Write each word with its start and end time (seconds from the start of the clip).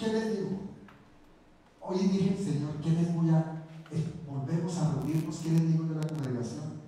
¿qué 0.00 0.08
les 0.08 0.36
digo? 0.38 0.48
Hoy 1.82 1.98
dije, 1.98 2.36
Señor, 2.42 2.72
¿qué 2.82 2.90
les 2.90 3.14
voy 3.14 3.28
a... 3.30 3.66
Eh, 3.92 4.14
volvemos 4.26 4.78
a 4.78 4.92
reunirnos, 4.92 5.36
¿qué 5.38 5.50
les 5.50 5.72
digo 5.72 5.84
de 5.84 5.96
la 5.96 6.08
congregación? 6.08 6.80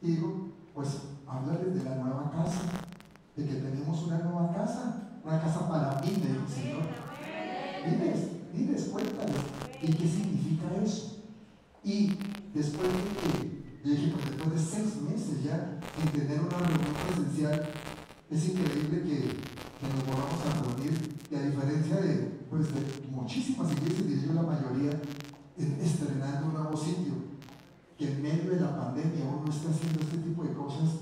Y 0.00 0.12
digo, 0.12 0.48
pues 0.74 0.88
hablarles 1.26 1.74
de 1.74 1.84
la 1.84 1.96
nueva 1.96 2.30
casa, 2.30 2.62
de 3.36 3.44
que 3.44 3.54
tenemos 3.54 4.02
una 4.04 4.18
nueva 4.20 4.54
casa, 4.54 5.20
una 5.22 5.40
casa 5.40 5.68
para 5.68 6.00
mí, 6.00 6.10
del 6.10 6.48
Señor. 6.48 6.84
Diles, 7.84 8.28
diles, 8.54 8.84
cuéntales, 8.84 9.36
¿y 9.82 9.92
qué 9.92 10.08
significa 10.08 10.66
eso? 10.82 11.18
Y 11.84 12.16
después 12.54 12.88
de 12.88 13.02
que, 13.20 13.90
dije, 13.90 14.12
pues 14.12 14.30
después 14.30 14.52
de 14.52 14.58
seis 14.58 15.02
meses 15.02 15.44
ya, 15.44 15.80
sin 16.00 16.12
tener 16.12 16.40
una 16.40 16.58
reunión 16.58 16.94
presencial, 17.06 17.68
es 18.30 18.48
increíble 18.48 19.02
que, 19.02 19.58
nos 19.80 20.04
volvamos 20.06 20.40
a 20.44 20.62
reunir 20.62 21.16
y 21.30 21.34
a 21.36 21.42
diferencia 21.42 21.96
de, 21.96 22.37
pues, 22.50 22.74
de 22.74 22.80
muchísimas 23.10 23.72
iglesias, 23.72 24.06
y 24.08 24.26
yo 24.26 24.34
la 24.34 24.42
mayoría, 24.42 25.00
estrenando 25.56 26.46
un 26.46 26.54
nuevo 26.54 26.76
sitio, 26.76 27.14
que 27.96 28.12
en 28.12 28.22
medio 28.22 28.52
de 28.52 28.60
la 28.60 28.76
pandemia 28.76 29.24
uno 29.24 29.50
está 29.50 29.70
haciendo 29.70 30.00
este 30.00 30.18
tipo 30.18 30.44
de 30.44 30.54
cosas, 30.54 31.00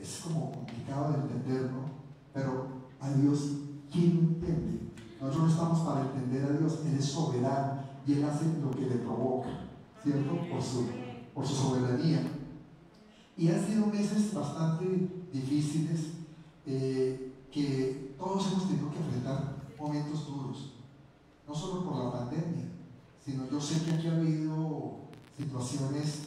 es 0.00 0.20
como 0.24 0.50
complicado 0.50 1.12
de 1.12 1.18
entender, 1.18 1.70
¿no? 1.70 1.84
Pero 2.32 2.66
a 3.00 3.10
Dios, 3.10 3.52
¿quién 3.90 4.10
entiende? 4.18 4.92
Nosotros 5.20 5.44
no 5.44 5.50
estamos 5.50 5.80
para 5.80 6.00
entender 6.00 6.44
a 6.44 6.58
Dios, 6.58 6.80
Él 6.86 6.96
es 6.98 7.04
soberano 7.04 7.82
y 8.06 8.14
Él 8.14 8.24
hace 8.24 8.46
lo 8.60 8.70
que 8.70 8.86
le 8.86 8.96
provoca, 8.96 9.50
¿cierto? 10.02 10.36
Por 10.50 10.62
su, 10.62 10.86
por 11.34 11.46
su 11.46 11.54
soberanía. 11.54 12.22
Y 13.36 13.48
han 13.48 13.64
sido 13.64 13.86
meses 13.86 14.34
bastante 14.34 14.84
difíciles 15.32 16.00
eh, 16.66 17.32
que 17.52 18.14
todos 18.18 18.50
hemos 18.50 18.68
tenido 18.68 18.90
que 18.90 18.98
enfrentar 18.98 19.56
momentos 19.78 20.26
duros, 20.26 20.71
no 21.46 21.54
solo 21.54 21.84
por 21.84 22.04
la 22.04 22.12
pandemia, 22.12 22.68
sino 23.24 23.48
yo 23.50 23.60
sé 23.60 23.84
que 23.84 23.92
aquí 23.92 24.08
ha 24.08 24.16
habido 24.16 25.02
situaciones 25.36 26.22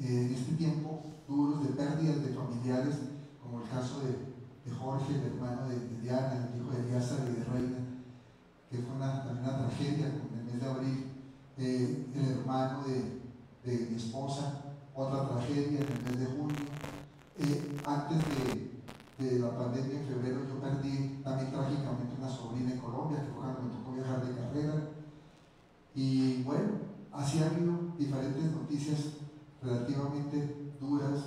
eh, 0.00 0.26
en 0.26 0.34
este 0.34 0.54
tiempo 0.54 1.02
duros 1.28 1.62
de 1.62 1.74
pérdidas 1.74 2.22
de 2.22 2.34
familiares, 2.34 2.96
como 3.42 3.62
el 3.62 3.68
caso 3.68 4.00
de, 4.00 4.30
Jorge, 4.78 5.14
el 5.14 5.32
hermano 5.34 5.68
de, 5.68 6.00
Diana, 6.00 6.48
el 6.54 6.60
hijo 6.60 6.70
de 6.70 6.80
Elíasar 6.80 7.18
y 7.28 7.40
de 7.40 7.44
Reina, 7.44 7.78
que 8.70 8.78
fue 8.78 8.96
una, 8.96 9.24
también 9.24 9.44
una 9.44 9.58
tragedia 9.66 10.06
en 10.06 10.38
el 10.38 10.44
mes 10.46 10.60
de 10.60 10.70
abril, 10.70 11.06
eh, 11.58 12.06
el 12.14 12.38
hermano 12.38 12.84
de, 12.84 13.20
mi 13.90 13.96
esposa, 13.96 14.62
otra 14.94 15.28
tragedia 15.28 15.80
en 15.80 15.92
el 15.92 16.02
mes 16.04 16.20
de 16.20 16.26
junio. 16.26 16.64
antes 17.84 18.18
de, 19.18 19.38
la 19.38 19.50
pandemia 19.54 20.00
en 20.00 20.06
febrero 20.06 20.40
yo 20.48 20.60
perdí 20.60 21.20
también 21.22 21.52
trágicamente 21.52 22.16
una 22.18 22.28
sobrina 22.28 22.72
en 22.72 22.78
Colombia, 22.78 23.22
que 23.22 23.32
fue 23.32 23.44
viajar 24.00 24.24
de 24.24 24.34
carrera. 24.34 24.74
Y 25.94 26.42
bueno, 26.42 26.72
así 27.12 27.42
ha 27.42 27.46
habido 27.46 27.92
diferentes 27.98 28.44
noticias 28.52 29.00
relativamente 29.62 30.72
duras. 30.80 31.20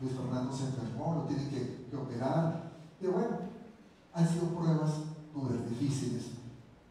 Luis 0.00 0.14
Fernando 0.14 0.52
se 0.52 0.66
enfermó, 0.66 1.14
lo 1.14 1.22
tienen 1.22 1.48
que, 1.50 1.86
que 1.90 1.96
operar. 1.96 2.72
Y 3.00 3.06
bueno, 3.06 3.38
han 4.12 4.28
sido 4.28 4.48
pruebas 4.48 4.90
duras, 5.34 5.68
difíciles, 5.68 6.24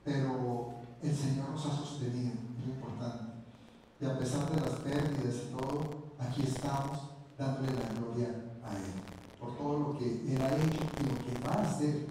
pero 0.03 0.75
el 1.01 1.15
Señor 1.15 1.49
nos 1.49 1.65
ha 1.65 1.75
sostenido, 1.75 2.33
es 2.59 2.67
lo 2.67 2.73
importante. 2.73 3.23
Y 3.99 4.05
a 4.05 4.17
pesar 4.17 4.49
de 4.49 4.61
las 4.61 4.79
pérdidas 4.79 5.35
y 5.35 5.51
todo, 5.51 6.11
aquí 6.19 6.43
estamos 6.43 7.11
dándole 7.37 7.73
la 7.73 7.99
gloria 7.99 8.27
a 8.63 8.75
Él 8.75 9.11
por 9.39 9.57
todo 9.57 9.79
lo 9.79 9.97
que 9.97 10.05
Él 10.05 10.41
ha 10.41 10.55
hecho 10.55 10.83
y 10.99 11.09
lo 11.09 11.17
que 11.25 11.47
va 11.47 11.53
a 11.53 11.69
hacer, 11.69 12.07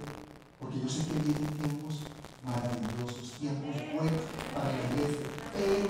porque 0.58 0.80
yo 0.80 0.88
sé 0.88 1.06
que 1.06 1.18
vienen 1.20 1.58
tiempos 1.58 2.00
maravillosos, 2.44 3.32
tiempos 3.38 3.76
buenos 3.92 4.24
para 4.54 4.72
la 4.72 4.84
iglesia, 4.90 5.26
pero 5.52 5.88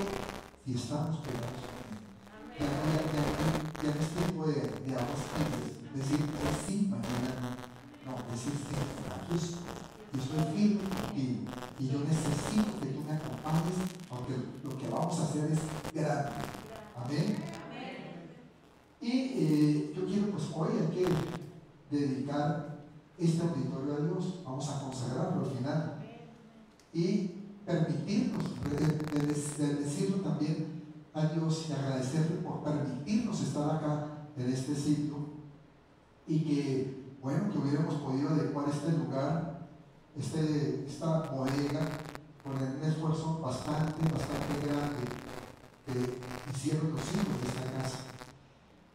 si 0.64 0.74
estamos 0.74 1.18
pegados 1.18 1.70
ya, 2.58 2.66
ya, 2.66 3.00
ya, 3.14 3.22
ya, 3.82 3.94
no 3.94 4.00
es 4.00 4.10
tiempo 4.10 4.46
de, 4.46 4.54
de 4.54 4.92
aguas 4.92 5.22
tibias, 5.32 5.94
decir, 5.94 6.26
sí, 6.66 6.88
mañana 6.90 7.56
no, 8.04 8.12
decir, 8.30 8.52
sí, 8.52 8.74
aquí 9.08 9.36
estoy, 9.36 9.60
yo 10.12 10.20
estoy 10.20 10.56
firme 10.56 10.80
contigo 10.90 11.50
y 11.78 11.88
yo 11.88 12.00
necesito 12.00 12.80
que 12.80 12.86
tú 12.86 13.00
me 13.06 13.12
acompañes, 13.12 13.78
aunque 14.10 14.34
lo 14.62 14.76
que 14.76 14.88
vamos 14.88 15.18
a 15.18 15.24
hacer 15.24 15.50
es 15.52 15.60
grande. 15.94 16.32
Amén. 16.96 17.36
Y 19.00 19.10
eh, 19.10 19.92
yo 19.96 20.04
quiero 20.04 20.26
pues 20.32 20.44
hoy 20.54 20.68
hay 20.78 20.94
que 20.94 21.96
dedicar 21.96 22.84
este 23.18 23.42
auditorio 23.42 23.94
a 23.94 24.00
Dios, 24.00 24.40
vamos 24.44 24.68
a 24.68 24.80
consagrarlo 24.80 25.44
al 25.44 25.56
final 25.56 25.99
y 26.92 27.30
permitirnos, 27.64 28.44
de, 29.58 29.74
decirlo 29.74 30.16
también 30.18 30.82
a 31.14 31.26
Dios 31.26 31.66
y 31.68 31.72
agradecerle 31.72 32.36
por 32.36 32.62
permitirnos 32.62 33.40
estar 33.40 33.76
acá 33.76 34.28
en 34.36 34.52
este 34.52 34.74
sitio 34.74 35.16
y 36.26 36.40
que, 36.40 37.16
bueno, 37.22 37.50
que 37.52 37.58
hubiéramos 37.58 37.94
podido 37.94 38.30
adecuar 38.30 38.68
este 38.68 38.92
lugar, 38.92 39.68
este, 40.16 40.84
esta 40.86 41.30
bodega, 41.30 41.88
con 42.42 42.52
un 42.54 42.82
esfuerzo 42.82 43.40
bastante, 43.40 44.02
bastante 44.02 44.66
grande 44.66 45.04
que 45.84 46.52
hicieron 46.54 46.92
los 46.92 47.00
hijos 47.00 47.40
de 47.42 47.48
esta 47.48 47.72
casa. 47.72 47.98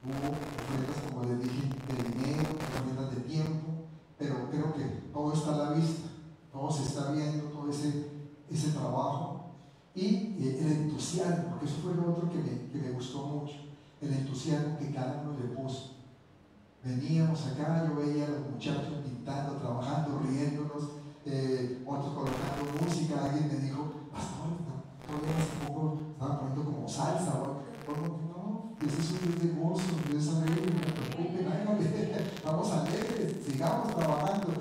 Hubo 0.03 0.33
ofrendas, 0.33 1.11
como 1.11 1.23
les 1.23 1.43
dije, 1.43 1.67
de 1.67 2.09
dinero, 2.09 2.49
ofrendas 2.55 3.15
de 3.15 3.21
tiempo, 3.21 3.87
pero 4.17 4.49
creo 4.49 4.73
que 4.73 4.83
todo 5.11 5.33
está 5.33 5.53
a 5.53 5.57
la 5.57 5.71
vista, 5.71 6.09
todo 6.51 6.71
se 6.71 6.83
está 6.83 7.11
viendo, 7.11 7.49
ese, 7.69 8.09
ese 8.49 8.71
trabajo 8.71 9.51
y 9.93 10.35
eh, 10.39 10.59
el 10.61 10.71
entusiasmo, 10.71 11.51
porque 11.51 11.65
eso 11.65 11.77
fue 11.81 11.95
lo 11.95 12.11
otro 12.11 12.29
que 12.29 12.37
me, 12.37 12.69
que 12.69 12.77
me 12.77 12.91
gustó 12.91 13.25
mucho, 13.25 13.55
el 14.01 14.13
entusiasmo 14.13 14.77
que 14.77 14.91
cada 14.91 15.21
uno 15.21 15.37
le 15.39 15.55
puso. 15.55 15.95
Veníamos 16.83 17.47
acá, 17.47 17.87
yo 17.87 17.95
veía 17.95 18.25
a 18.25 18.29
los 18.29 18.51
muchachos 18.51 19.01
pintando, 19.03 19.53
trabajando, 19.53 20.19
riéndonos, 20.19 20.83
eh, 21.25 21.83
otros 21.85 22.13
colocando 22.13 22.83
música, 22.83 23.25
alguien 23.25 23.47
me 23.47 23.59
dijo, 23.65 23.91
hace 24.13 25.65
poco 25.65 25.99
estaban 26.11 26.39
poniendo 26.39 26.65
como 26.65 26.87
salsa, 26.87 27.41
o, 27.41 27.65
ese 28.85 29.01
es 29.01 29.11
un 29.11 29.39
de 29.39 29.59
gozo, 29.59 29.81
Dios 30.11 30.27
alegre, 30.35 30.73
no 30.73 31.15
preocupen, 31.15 31.47
vamos 32.45 32.71
alegres, 32.71 33.43
sigamos 33.43 33.95
trabajando. 33.95 34.53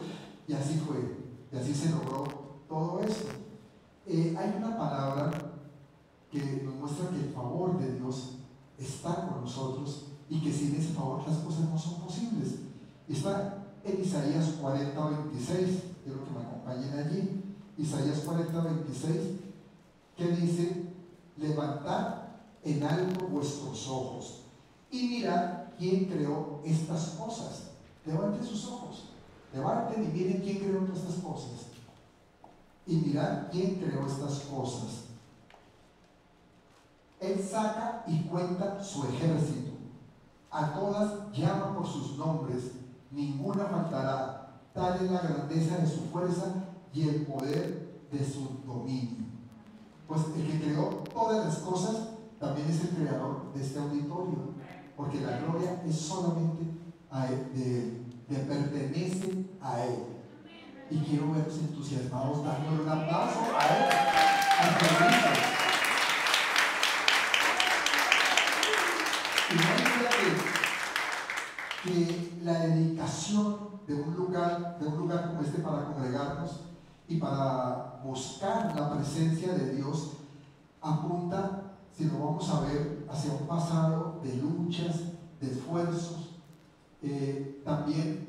Y 0.47 0.53
así 0.54 0.78
fue, 0.78 1.19
y 1.53 1.56
así 1.56 1.75
se 1.75 1.91
logró 1.91 2.44
todo 2.74 3.00
eso. 3.00 3.26
Eh, 4.06 4.36
hay 4.36 4.54
una 4.58 4.76
palabra 4.76 5.30
que 6.30 6.62
nos 6.64 6.74
muestra 6.74 7.10
que 7.10 7.20
el 7.20 7.32
favor 7.32 7.78
de 7.78 7.94
Dios 7.94 8.38
está 8.78 9.28
con 9.28 9.42
nosotros 9.42 10.06
y 10.28 10.40
que 10.40 10.52
sin 10.52 10.74
ese 10.74 10.92
favor 10.92 11.22
las 11.26 11.38
cosas 11.38 11.68
no 11.70 11.78
son 11.78 12.00
posibles. 12.00 12.56
Está 13.08 13.64
en 13.84 14.00
Isaías 14.00 14.56
40, 14.60 15.08
26, 15.08 15.82
quiero 16.02 16.24
que 16.24 16.30
me 16.32 16.40
acompañen 16.40 16.98
allí. 16.98 17.44
Isaías 17.78 18.20
40, 18.20 18.60
26, 18.60 19.16
que 20.16 20.28
dice, 20.28 20.86
levantad 21.36 22.22
en 22.64 22.82
alto 22.82 23.26
vuestros 23.26 23.88
ojos 23.88 24.42
y 24.90 25.08
mirad 25.08 25.64
quién 25.78 26.06
creó 26.06 26.60
estas 26.64 27.10
cosas. 27.10 27.70
Levanten 28.04 28.44
sus 28.44 28.66
ojos, 28.66 29.10
levanten 29.52 30.04
y 30.04 30.08
miren 30.08 30.42
quién 30.42 30.58
creó 30.58 30.80
todas 30.80 30.98
estas 30.98 31.22
cosas. 31.22 31.73
Y 32.86 32.96
mirad 32.96 33.48
quién 33.50 33.76
creó 33.76 34.06
estas 34.06 34.40
cosas. 34.40 35.04
Él 37.20 37.42
saca 37.42 38.04
y 38.06 38.24
cuenta 38.24 38.82
su 38.82 39.04
ejército. 39.04 39.72
A 40.50 40.74
todas 40.74 41.32
llama 41.32 41.74
por 41.74 41.86
sus 41.86 42.18
nombres, 42.18 42.72
ninguna 43.10 43.64
faltará. 43.64 44.60
Tal 44.74 44.96
es 44.96 45.10
la 45.10 45.20
grandeza 45.20 45.78
de 45.78 45.86
su 45.86 46.02
fuerza 46.12 46.66
y 46.92 47.08
el 47.08 47.26
poder 47.26 48.02
de 48.12 48.25
su 48.25 48.60
dominio. 48.66 49.25
Pues 50.06 50.20
el 50.37 50.46
que 50.46 50.60
creó 50.60 50.88
todas 51.12 51.46
las 51.46 51.58
cosas 51.58 52.08
también 52.38 52.69
es 52.69 52.82
el 52.82 52.90
creador 52.90 53.52
de 53.54 53.62
este 53.62 53.78
auditorio, 53.78 54.54
porque 54.96 55.20
la 55.20 55.38
gloria 55.38 55.82
es 55.87 55.96
solamente 55.96 56.64
a 57.10 57.26
él, 57.28 58.04
le 58.28 58.38
pertenece 58.38 59.46
a 59.60 59.84
Él. 59.84 60.13
Y 60.90 60.98
quiero 60.98 61.32
verlos 61.32 61.58
entusiasmados 61.58 62.44
dándole 62.44 62.82
un 62.82 62.88
aplauso 62.88 63.40
a 63.58 63.66
Él, 63.66 63.84
Y 69.50 69.54
no 69.56 69.62
que, 71.84 71.90
que 71.90 72.44
la 72.44 72.58
dedicación 72.60 73.56
de 73.86 73.94
un 73.94 74.14
lugar, 74.14 74.78
de 74.78 74.86
un 74.86 74.96
lugar 74.96 75.28
como 75.28 75.42
este 75.42 75.62
para 75.62 75.84
congregarnos 75.84 76.60
y 77.08 77.16
para 77.19 78.00
buscar 78.02 78.75
la 78.75 78.92
presencia 78.94 79.52
de 79.54 79.75
Dios 79.75 80.12
apunta 80.80 81.62
si 81.96 82.04
lo 82.06 82.19
vamos 82.19 82.48
a 82.50 82.60
ver 82.60 83.06
hacia 83.10 83.32
un 83.32 83.46
pasado 83.46 84.20
de 84.22 84.37
luchas, 84.37 85.00
de 85.40 85.52
esfuerzos, 85.52 86.40
eh, 87.02 87.62
también 87.64 88.24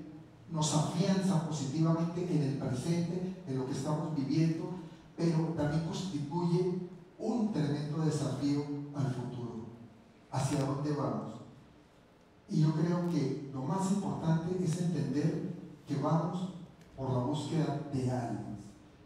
nos 0.52 0.74
afianza 0.74 1.48
positivamente 1.48 2.22
en 2.34 2.44
el 2.44 2.58
presente, 2.58 3.44
en 3.48 3.58
lo 3.58 3.66
que 3.66 3.74
estamos 3.74 4.16
viviendo, 4.16 4.76
pero 5.18 5.54
también 5.58 5.86
constituye 5.86 6.90
un 7.18 7.52
tremendo 7.52 8.04
desafío 8.06 8.64
al 8.96 9.14
futuro. 9.14 9.66
¿Hacia 10.32 10.64
dónde 10.64 10.92
vamos? 10.94 11.34
Y 12.50 12.62
yo 12.62 12.74
creo 12.74 13.10
que 13.10 13.50
lo 13.54 13.64
más 13.64 13.92
importante 13.92 14.64
es 14.64 14.82
entender 14.82 15.56
que 15.88 15.96
vamos 15.96 16.50
por 16.96 17.12
la 17.12 17.20
búsqueda 17.20 17.82
de 17.94 18.12
almas, 18.12 18.60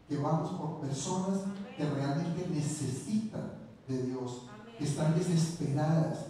que 0.08 0.16
vamos 0.18 0.50
por 0.50 0.80
personas 0.80 1.40
que 1.76 1.88
realmente 1.88 2.48
necesitan 2.50 3.52
de 3.88 4.02
Dios, 4.04 4.42
que 4.78 4.84
están 4.84 5.16
desesperadas, 5.16 6.26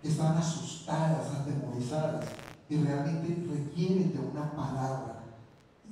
que 0.00 0.08
están 0.08 0.36
asustadas, 0.36 1.34
atemorizadas 1.34 2.24
y 2.72 2.76
realmente 2.78 3.28
requieren 3.52 4.14
de 4.14 4.18
una 4.18 4.50
palabra. 4.52 5.24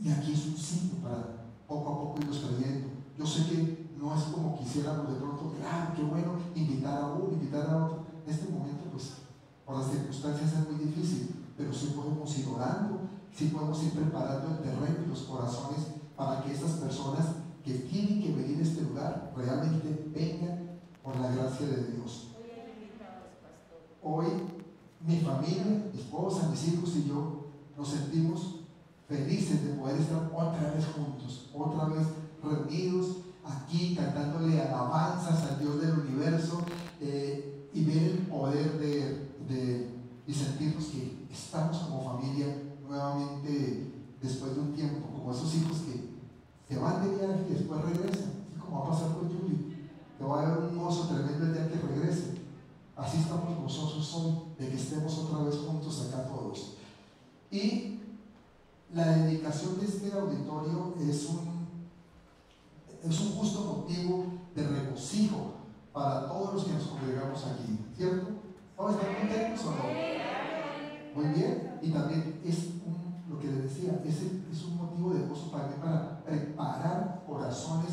Y 0.02 0.10
aquí 0.10 0.32
es 0.32 0.46
un 0.46 0.56
sitio 0.56 0.96
para 1.02 1.44
poco 1.68 1.90
a 1.90 1.98
poco 1.98 2.20
irlos 2.22 2.40
trayendo. 2.40 2.88
Yo 3.18 3.26
sé 3.26 3.50
que 3.50 3.90
no 4.00 4.16
es 4.16 4.22
como 4.24 4.58
quisiéramos 4.58 5.12
de 5.12 5.16
pronto, 5.16 5.52
claro, 5.60 5.92
qué 5.94 6.02
bueno 6.02 6.32
invitar 6.54 7.02
a 7.02 7.06
uno, 7.08 7.34
invitar 7.34 7.68
a 7.68 7.84
otro. 7.84 8.06
En 8.24 8.32
este 8.32 8.50
momento, 8.50 8.84
pues, 8.92 9.12
por 9.66 9.76
las 9.76 9.90
circunstancias 9.90 10.54
es 10.54 10.70
muy 10.70 10.86
difícil, 10.86 11.44
pero 11.54 11.70
sí 11.70 11.92
podemos 11.94 12.38
ir 12.38 12.48
orando, 12.48 13.00
sí 13.30 13.48
podemos 13.48 13.82
ir 13.82 13.90
preparando 13.90 14.48
el 14.48 14.62
terreno 14.62 15.04
y 15.04 15.08
los 15.10 15.20
corazones 15.24 15.80
para 16.16 16.42
que 16.42 16.52
estas 16.52 16.72
personas 16.72 17.26
que 17.62 17.74
tienen 17.74 18.22
que 18.22 18.32
venir 18.32 18.58
a 18.58 18.62
este 18.62 18.84
lugar 18.84 19.34
realmente 19.36 20.10
vengan 20.14 20.80
por 21.02 21.14
la 21.16 21.30
gracia 21.30 21.66
de 21.66 21.92
Dios. 21.92 22.28
Hoy 24.02 24.59
mi 25.00 25.20
familia, 25.20 25.90
mi 25.92 26.00
esposa, 26.00 26.48
mis 26.48 26.68
hijos 26.68 26.96
y 26.96 27.08
yo 27.08 27.46
nos 27.76 27.88
sentimos 27.88 28.56
felices 29.08 29.64
de 29.64 29.74
poder 29.74 30.00
estar 30.00 30.30
otra 30.32 30.72
vez 30.72 30.84
juntos, 30.86 31.50
otra 31.54 31.86
vez 31.86 32.06
reunidos 32.42 33.16
aquí 33.44 33.96
cantándole 33.96 34.60
alabanzas 34.60 35.50
al 35.50 35.58
Dios 35.58 35.80
del 35.80 35.98
universo 35.98 36.62
eh, 37.00 37.68
y 37.72 37.84
ver 37.84 38.02
el 38.02 38.18
poder 38.26 38.78
de, 38.78 39.30
de, 39.48 39.90
y 40.26 40.34
sentirnos 40.34 40.84
que 40.86 41.26
estamos 41.30 41.78
como 41.78 42.18
familia 42.18 42.46
nuevamente 42.86 43.92
después 44.20 44.54
de 44.54 44.60
un 44.60 44.74
tiempo, 44.74 45.06
como 45.06 45.32
esos 45.32 45.54
hijos 45.54 45.78
que 45.78 46.10
se 46.68 46.78
van 46.78 47.02
de 47.02 47.16
viaje 47.16 47.46
y 47.48 47.54
después 47.54 47.80
regresan, 47.82 48.30
así 48.46 48.60
como 48.60 48.80
va 48.80 48.86
a 48.86 48.90
pasar 48.90 49.14
con 49.14 49.28
Julie, 49.28 49.88
que 50.18 50.24
va 50.24 50.40
a 50.40 50.46
haber 50.46 50.64
un 50.64 50.78
gozo 50.78 51.08
tremendo 51.08 51.46
el 51.46 51.52
día 51.54 51.68
que 51.68 51.86
regrese. 51.86 52.40
Así 52.96 53.18
estamos 53.18 53.58
nosotros 53.58 54.14
hoy, 54.14 54.34
de 54.60 54.68
que 54.68 54.76
estemos 54.76 55.16
otra 55.16 55.44
vez 55.44 55.56
juntos 55.56 56.06
acá 56.06 56.28
todos. 56.28 56.74
Y 57.50 57.98
la 58.92 59.06
dedicación 59.16 59.80
de 59.80 59.86
este 59.86 60.12
auditorio 60.12 60.94
es 61.00 61.30
un, 61.30 61.66
es 63.02 63.20
un 63.20 63.32
justo 63.32 63.60
motivo 63.64 64.26
de 64.54 64.68
regocijo 64.68 65.54
para 65.94 66.28
todos 66.28 66.54
los 66.54 66.64
que 66.64 66.72
nos 66.74 66.82
congregamos 66.82 67.42
aquí, 67.46 67.78
¿cierto? 67.96 68.28
¿Vamos 68.76 68.96
a 68.96 68.98
estar 68.98 69.18
contentos 69.18 69.64
o 69.64 69.70
no? 69.70 71.22
Muy 71.22 71.34
bien, 71.34 71.78
y 71.80 71.90
también 71.90 72.40
es 72.44 72.58
un, 72.84 73.24
lo 73.30 73.40
que 73.40 73.46
les 73.46 73.62
decía, 73.62 74.02
es, 74.04 74.16
es 74.16 74.64
un 74.64 74.76
motivo 74.76 75.14
de 75.14 75.26
gozo 75.26 75.50
para 75.50 75.68
para 75.68 76.22
preparar 76.22 77.24
corazones 77.26 77.92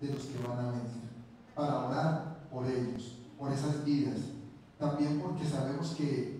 de 0.00 0.08
los 0.08 0.24
que 0.24 0.46
van 0.46 0.58
a 0.58 0.70
venir, 0.72 1.08
para 1.54 1.86
orar 1.86 2.48
por 2.50 2.66
ellos, 2.66 3.18
por 3.38 3.52
esas 3.52 3.84
vidas. 3.84 4.37
También 4.78 5.20
porque 5.20 5.44
sabemos 5.44 5.94
que, 5.96 6.38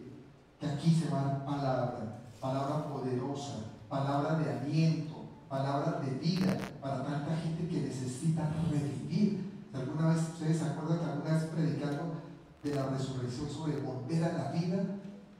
aquí 0.62 0.94
se 0.94 1.10
va 1.10 1.44
palabra, 1.44 2.22
palabra 2.40 2.88
poderosa, 2.88 3.64
palabra 3.88 4.36
de 4.38 4.50
aliento, 4.50 5.24
palabra 5.48 6.00
de 6.00 6.12
vida 6.18 6.56
para 6.80 7.04
tanta 7.04 7.36
gente 7.36 7.66
que 7.66 7.80
necesita 7.80 8.48
revivir. 8.70 9.68
¿Alguna 9.74 10.14
vez 10.14 10.22
ustedes 10.32 10.58
se 10.58 10.64
acuerdan 10.64 10.98
que 10.98 11.04
alguna 11.04 11.34
vez 11.34 11.44
predicando 11.44 12.14
de 12.62 12.74
la 12.74 12.86
resurrección 12.86 13.50
sobre 13.50 13.80
volver 13.80 14.24
a 14.24 14.32
la 14.32 14.52
vida? 14.52 14.84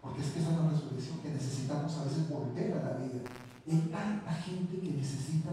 Porque 0.02 0.22
es 0.22 0.30
que 0.30 0.40
esa 0.40 0.50
es 0.50 0.58
la 0.58 0.68
resurrección 0.68 1.18
que 1.18 1.30
necesitamos 1.30 1.96
a 1.98 2.04
veces 2.04 2.28
volver 2.28 2.72
a 2.72 2.82
la 2.82 2.94
vida. 2.94 3.20
hay 3.70 3.80
tanta 3.92 4.32
gente 4.32 4.80
que 4.80 4.90
necesita 4.90 5.50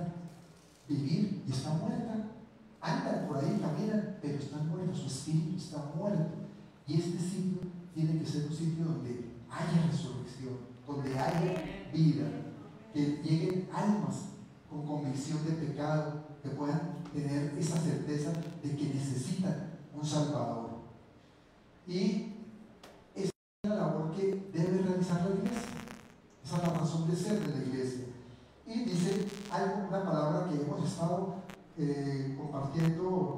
vivir 0.88 1.44
y 1.48 1.52
está 1.52 1.74
muerta. 1.74 2.32
Andan 2.82 3.28
por 3.28 3.38
ahí, 3.38 3.60
caminan, 3.62 4.18
pero 4.22 4.38
están 4.38 4.68
muertos, 4.68 5.00
su 5.00 5.08
espíritu 5.08 5.58
está 5.58 5.92
muerto. 5.96 6.45
Y 6.88 7.00
este 7.00 7.20
sitio 7.20 7.62
tiene 7.94 8.20
que 8.20 8.26
ser 8.26 8.46
un 8.48 8.54
sitio 8.56 8.86
donde 8.86 9.32
haya 9.50 9.88
resurrección, 9.90 10.58
donde 10.86 11.18
haya 11.18 11.90
vida, 11.94 12.26
que 12.94 13.22
lleguen 13.24 13.70
almas 13.74 14.30
con 14.70 14.86
convicción 14.86 15.44
de 15.46 15.52
pecado, 15.54 16.26
que 16.44 16.50
puedan 16.50 17.04
tener 17.14 17.58
esa 17.58 17.80
certeza 17.80 18.32
de 18.62 18.76
que 18.76 18.94
necesitan 18.94 19.72
un 19.94 20.06
Salvador. 20.06 20.70
Y 21.88 22.34
esa 23.16 23.30
es 23.64 23.70
la 23.70 23.76
labor 23.76 24.16
que 24.16 24.50
debe 24.54 24.84
realizar 24.84 25.22
la 25.22 25.36
iglesia. 25.36 25.70
Esa 26.44 26.58
es 26.58 26.64
la 26.64 26.74
razón 26.74 27.10
de 27.10 27.16
ser 27.16 27.40
de 27.40 27.58
la 27.58 27.66
iglesia. 27.66 28.06
Y 28.68 28.84
dice 28.86 29.26
algo, 29.52 29.88
una 29.88 30.04
palabra 30.04 30.50
que 30.50 30.62
hemos 30.62 30.88
estado 30.88 31.36
eh, 31.78 32.36
compartiendo 32.38 33.38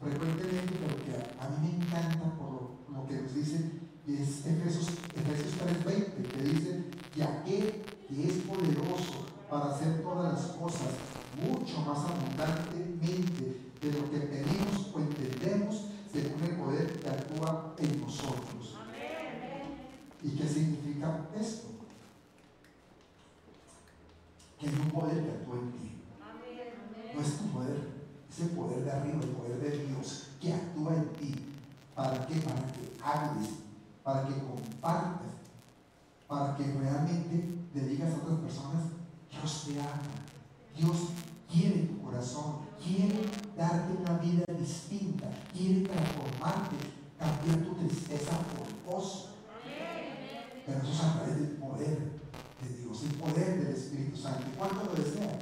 frecuentemente, 0.00 0.74
pero 0.80 0.96
que 1.04 1.40
a, 1.40 1.48
mí 1.48 1.68
me 1.78 1.84
encanta 1.84 2.36
por 2.36 2.76
lo, 2.92 3.06
que 3.06 3.22
nos 3.22 3.34
dice, 3.34 3.70
y 4.06 4.14
es 4.14 4.46
Efesios, 4.46 4.88
Efesios 5.14 5.54
3:20, 5.84 6.28
que 6.28 6.42
dice, 6.42 6.84
ya 7.16 7.42
que 7.44 7.82
que 8.08 8.28
es 8.28 8.34
poderoso 8.44 9.26
para 9.50 9.74
hacer 9.74 10.02
todas 10.02 10.32
las 10.32 10.56
cosas 10.56 10.94
mucho 11.36 11.80
más 11.80 11.98
abundantemente 11.98 13.60
de 13.80 13.92
lo 13.92 14.10
que 14.10 14.18
pedimos 14.18 14.90
o 14.94 15.00
entendemos 15.00 15.86
según 16.10 16.42
el 16.44 16.56
poder 16.56 17.00
que 17.00 17.08
actúa 17.08 17.74
en 17.78 18.00
nosotros. 18.00 18.76
¿Y 20.22 20.30
qué 20.30 20.48
significa 20.48 21.28
esto? 21.38 21.68
Que 24.58 24.68
hay 24.68 24.74
un 24.74 24.90
poder 24.90 25.24
que 25.24 25.30
actúa 25.30 25.58
en 25.58 25.72
ti. 25.72 25.92
No 27.14 27.20
es 27.20 27.38
tu 27.38 27.44
poder, 27.48 27.88
es 28.30 28.40
el 28.40 28.50
poder 28.50 28.84
de 28.84 28.92
arriba, 28.92 29.18
el 29.22 29.30
poder 29.30 29.60
de 29.60 29.84
Dios 29.86 30.28
que 30.40 30.52
actúa 30.52 30.94
en 30.94 31.08
ti. 31.14 31.34
¿Para 31.94 32.26
qué? 32.26 32.34
Para 32.36 32.72
que 32.72 32.92
hables, 33.02 33.48
para 34.02 34.26
que 34.26 34.34
compartas, 34.34 35.32
que 36.56 36.64
realmente 36.64 37.56
le 37.74 37.88
digas 37.88 38.12
a 38.12 38.16
otras 38.16 38.38
personas, 38.40 38.82
Dios 39.30 39.64
te 39.66 39.80
ama, 39.80 40.00
Dios 40.76 40.96
quiere 41.50 41.82
tu 41.82 42.02
corazón, 42.02 42.60
quiere 42.82 43.20
darte 43.56 43.92
una 43.92 44.18
vida 44.18 44.44
distinta, 44.58 45.26
quiere 45.52 45.82
transformarte, 45.82 46.76
cambiar 47.18 47.66
tu 47.66 47.74
tristeza 47.74 48.38
por 48.38 48.94
gozo. 48.94 49.30
Pero 50.64 50.78
eso 50.78 50.92
es 50.92 51.00
a 51.00 51.14
través 51.14 51.36
del 51.36 51.50
poder 51.56 51.98
de 52.62 52.82
Dios, 52.82 53.02
el 53.04 53.18
poder 53.18 53.62
del 53.62 53.76
Espíritu 53.76 54.16
Santo. 54.16 54.46
¿Cuánto 54.58 54.84
lo 54.84 54.94
desean? 54.94 55.38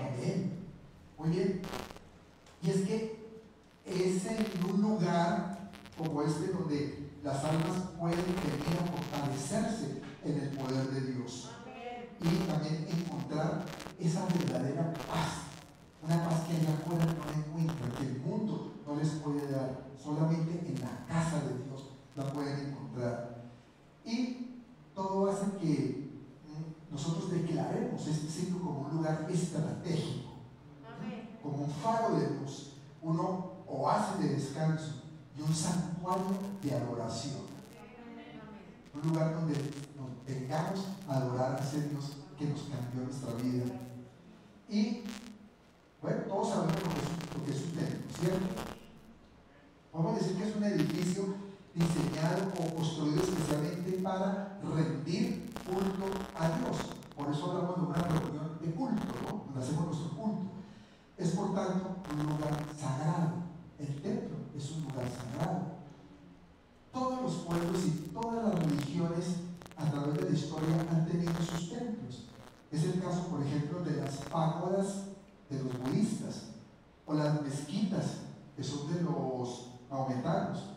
Amén. 0.00 0.52
Muy 1.18 1.30
bien. 1.30 1.60
Y 2.62 2.70
es 2.70 2.80
que 2.86 3.26
es 3.84 4.26
en 4.26 4.46
un 4.70 4.80
lugar 4.80 5.70
como 5.98 6.22
este 6.22 6.52
donde 6.52 7.10
las 7.22 7.44
almas 7.44 7.90
pueden 7.98 8.16
venir 8.16 8.78
a 8.80 8.86
fortalecerse 8.86 9.95
en 10.26 10.40
el 10.40 10.48
poder 10.50 10.88
de 10.90 11.12
Dios. 11.12 11.50
Y 12.20 12.46
también 12.46 12.86
encontrar 12.88 13.64
esa 13.98 14.26
verdadera 14.26 14.92
paz. 14.94 15.46
Una 16.02 16.28
paz 16.28 16.44
que 16.46 16.56
allá 16.56 16.74
afuera 16.74 17.04
no 17.04 17.40
encuentran, 17.40 17.92
que 17.92 18.04
el 18.04 18.20
mundo 18.20 18.74
no 18.86 18.96
les 18.96 19.08
puede 19.10 19.50
dar. 19.50 19.86
Solamente 20.02 20.66
en 20.66 20.80
la 20.80 21.06
casa 21.06 21.42
de 21.42 21.64
Dios 21.64 21.90
la 22.14 22.32
pueden 22.32 22.70
encontrar. 22.70 23.44
Y 24.04 24.62
todo 24.94 25.30
hace 25.30 25.50
que 25.60 26.10
mm, 26.46 26.92
nosotros 26.92 27.30
declaremos 27.30 28.06
este 28.06 28.28
sitio 28.28 28.58
como 28.60 28.80
un 28.82 28.96
lugar 28.96 29.26
estratégico, 29.30 30.30
como 31.42 31.64
un 31.64 31.70
faro 31.70 32.16
de 32.16 32.30
luz, 32.40 32.74
uno 33.02 33.56
oasis 33.66 34.20
de 34.20 34.28
descanso 34.34 35.02
y 35.36 35.42
un 35.42 35.54
santuario 35.54 36.26
de 36.62 36.74
adoración. 36.74 37.55
Un 38.96 39.10
lugar 39.10 39.34
donde 39.34 39.54
nos 39.96 40.26
vengamos 40.26 40.86
a 41.06 41.16
adorar 41.16 41.56
a 41.56 41.62
ese 41.62 41.88
Dios 41.88 42.16
que 42.38 42.46
nos 42.46 42.62
cambió 42.62 43.04
nuestra 43.04 43.34
vida. 43.34 43.64
Y, 44.70 45.04
bueno, 46.00 46.22
todos 46.22 46.48
sabemos 46.48 46.74
lo 46.74 47.44
que 47.44 47.50
es, 47.50 47.62
un 47.62 47.72
templo, 47.72 48.18
¿cierto? 48.18 48.46
A 49.92 50.12
decir 50.12 50.36
que 50.36 50.48
es 50.48 50.56
un 50.56 50.64
edificio 50.64 51.34
diseñado 51.74 52.52
o 52.58 52.74
construido 52.74 53.22
especialmente 53.22 53.92
para 54.02 54.58
rendir 54.62 55.52
culto 55.64 56.06
a 56.34 56.48
Dios. 56.58 56.76
Por 57.14 57.30
eso 57.30 57.50
hablamos 57.50 57.76
de 57.76 57.82
una 57.82 58.02
reunión 58.02 58.58
de 58.60 58.70
culto, 58.72 59.02
¿no? 59.24 59.44
Donde 59.44 59.60
hacemos 59.60 59.86
nuestro 59.86 60.10
culto. 60.16 60.46
Es 61.18 61.30
por 61.30 61.54
tanto 61.54 61.96
un 62.12 62.22
lugar 62.26 62.64
sagrado. 62.78 63.44
El 63.78 64.00
templo 64.00 64.36
es 64.56 64.70
un 64.70 64.84
lugar 64.84 65.06
sagrado 65.10 65.75
todos 66.96 67.22
los 67.22 67.34
pueblos 67.42 67.84
y 67.84 67.90
todas 68.14 68.42
las 68.42 68.54
religiones 68.64 69.24
a 69.76 69.90
través 69.90 70.14
de 70.14 70.30
la 70.30 70.36
historia 70.36 70.86
han 70.90 71.06
tenido 71.06 71.32
sus 71.34 71.68
templos. 71.68 72.24
Es 72.72 72.84
el 72.84 73.02
caso, 73.02 73.26
por 73.26 73.42
ejemplo, 73.42 73.84
de 73.84 73.96
las 73.96 74.16
págodas 74.30 75.08
de 75.50 75.62
los 75.62 75.78
budistas. 75.78 76.52
o 77.08 77.14
las 77.14 77.40
mezquitas, 77.40 78.06
que 78.56 78.64
son 78.64 78.92
de 78.92 79.00
los 79.02 79.68
maometanos, 79.88 80.70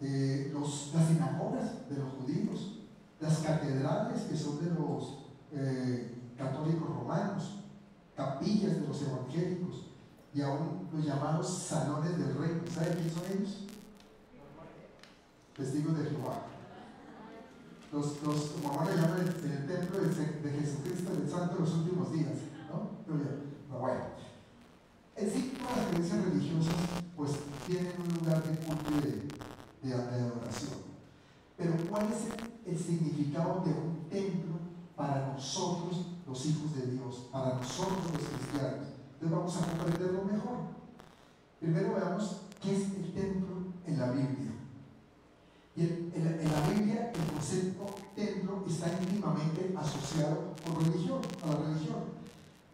eh, 0.00 0.54
las 0.54 1.08
sinagogas 1.08 1.88
de 1.90 1.96
los 1.96 2.12
judíos, 2.12 2.78
las 3.18 3.38
catedrales, 3.38 4.20
que 4.22 4.36
son 4.36 4.64
de 4.64 4.70
los 4.70 5.24
eh, 5.50 6.32
católicos 6.38 6.88
romanos, 6.88 7.56
capillas 8.14 8.80
de 8.80 8.86
los 8.86 9.02
evangélicos, 9.02 9.86
y 10.32 10.42
aún 10.42 10.88
los 10.92 11.04
llamados 11.04 11.48
salones 11.48 12.16
del 12.16 12.38
reino. 12.38 12.62
¿Saben 12.72 12.94
quién 12.94 13.10
son 13.10 13.22
ellos? 13.36 13.65
Testigos 15.56 15.98
de 15.98 16.10
Jehová. 16.10 16.42
Los, 17.90 18.22
los 18.22 18.40
como 18.50 18.74
ahora 18.74 18.94
llaman 18.94 19.20
el, 19.20 19.28
el 19.28 19.66
templo 19.66 20.00
de, 20.00 20.08
de, 20.08 20.60
Jesucristo 20.60 21.14
del 21.14 21.30
Santo 21.30 21.56
en 21.56 21.64
los 21.64 21.74
últimos 21.74 22.12
días, 22.12 22.34
¿no? 22.68 22.90
Pero 23.06 23.80
bueno, 23.80 24.04
en 25.16 25.30
sí, 25.30 25.56
todas 25.58 25.78
las 25.78 25.86
creencias 25.86 26.24
religiosas 26.24 26.74
pues 27.16 27.30
tienen 27.66 27.94
un 27.98 28.18
lugar 28.18 28.42
de 28.42 28.56
culto 28.58 28.90
y 28.90 29.88
de, 29.88 29.88
de, 29.88 29.94
adoración. 29.94 30.80
Pero 31.56 31.72
¿cuál 31.88 32.06
es 32.12 32.26
el, 32.26 32.72
el 32.74 32.78
significado 32.78 33.62
de 33.64 33.70
un 33.70 34.08
templo 34.10 34.58
para 34.94 35.32
nosotros 35.32 36.08
los 36.26 36.46
hijos 36.46 36.74
de 36.76 36.92
Dios, 36.92 37.28
para 37.32 37.54
nosotros 37.54 37.98
los 38.12 38.28
cristianos? 38.28 38.88
Entonces 39.14 39.30
vamos 39.30 39.56
a 39.56 39.78
comprenderlo 39.78 40.24
mejor. 40.24 40.58
Primero 41.60 41.94
veamos 41.94 42.42
qué 42.60 42.76
es 42.76 42.82
el 42.94 43.14
templo 43.14 43.56
en 43.86 43.98
la 43.98 44.10
Biblia. 44.10 44.45
En, 46.16 46.24
la 46.24 46.68
Biblia 46.70 47.12
el 47.14 47.32
concepto 47.32 47.94
templo 48.14 48.64
está 48.66 48.88
íntimamente 49.02 49.74
asociado 49.76 50.54
con 50.64 50.82
religión, 50.82 51.20
a 51.44 51.48
la 51.48 51.68
religión. 51.68 52.16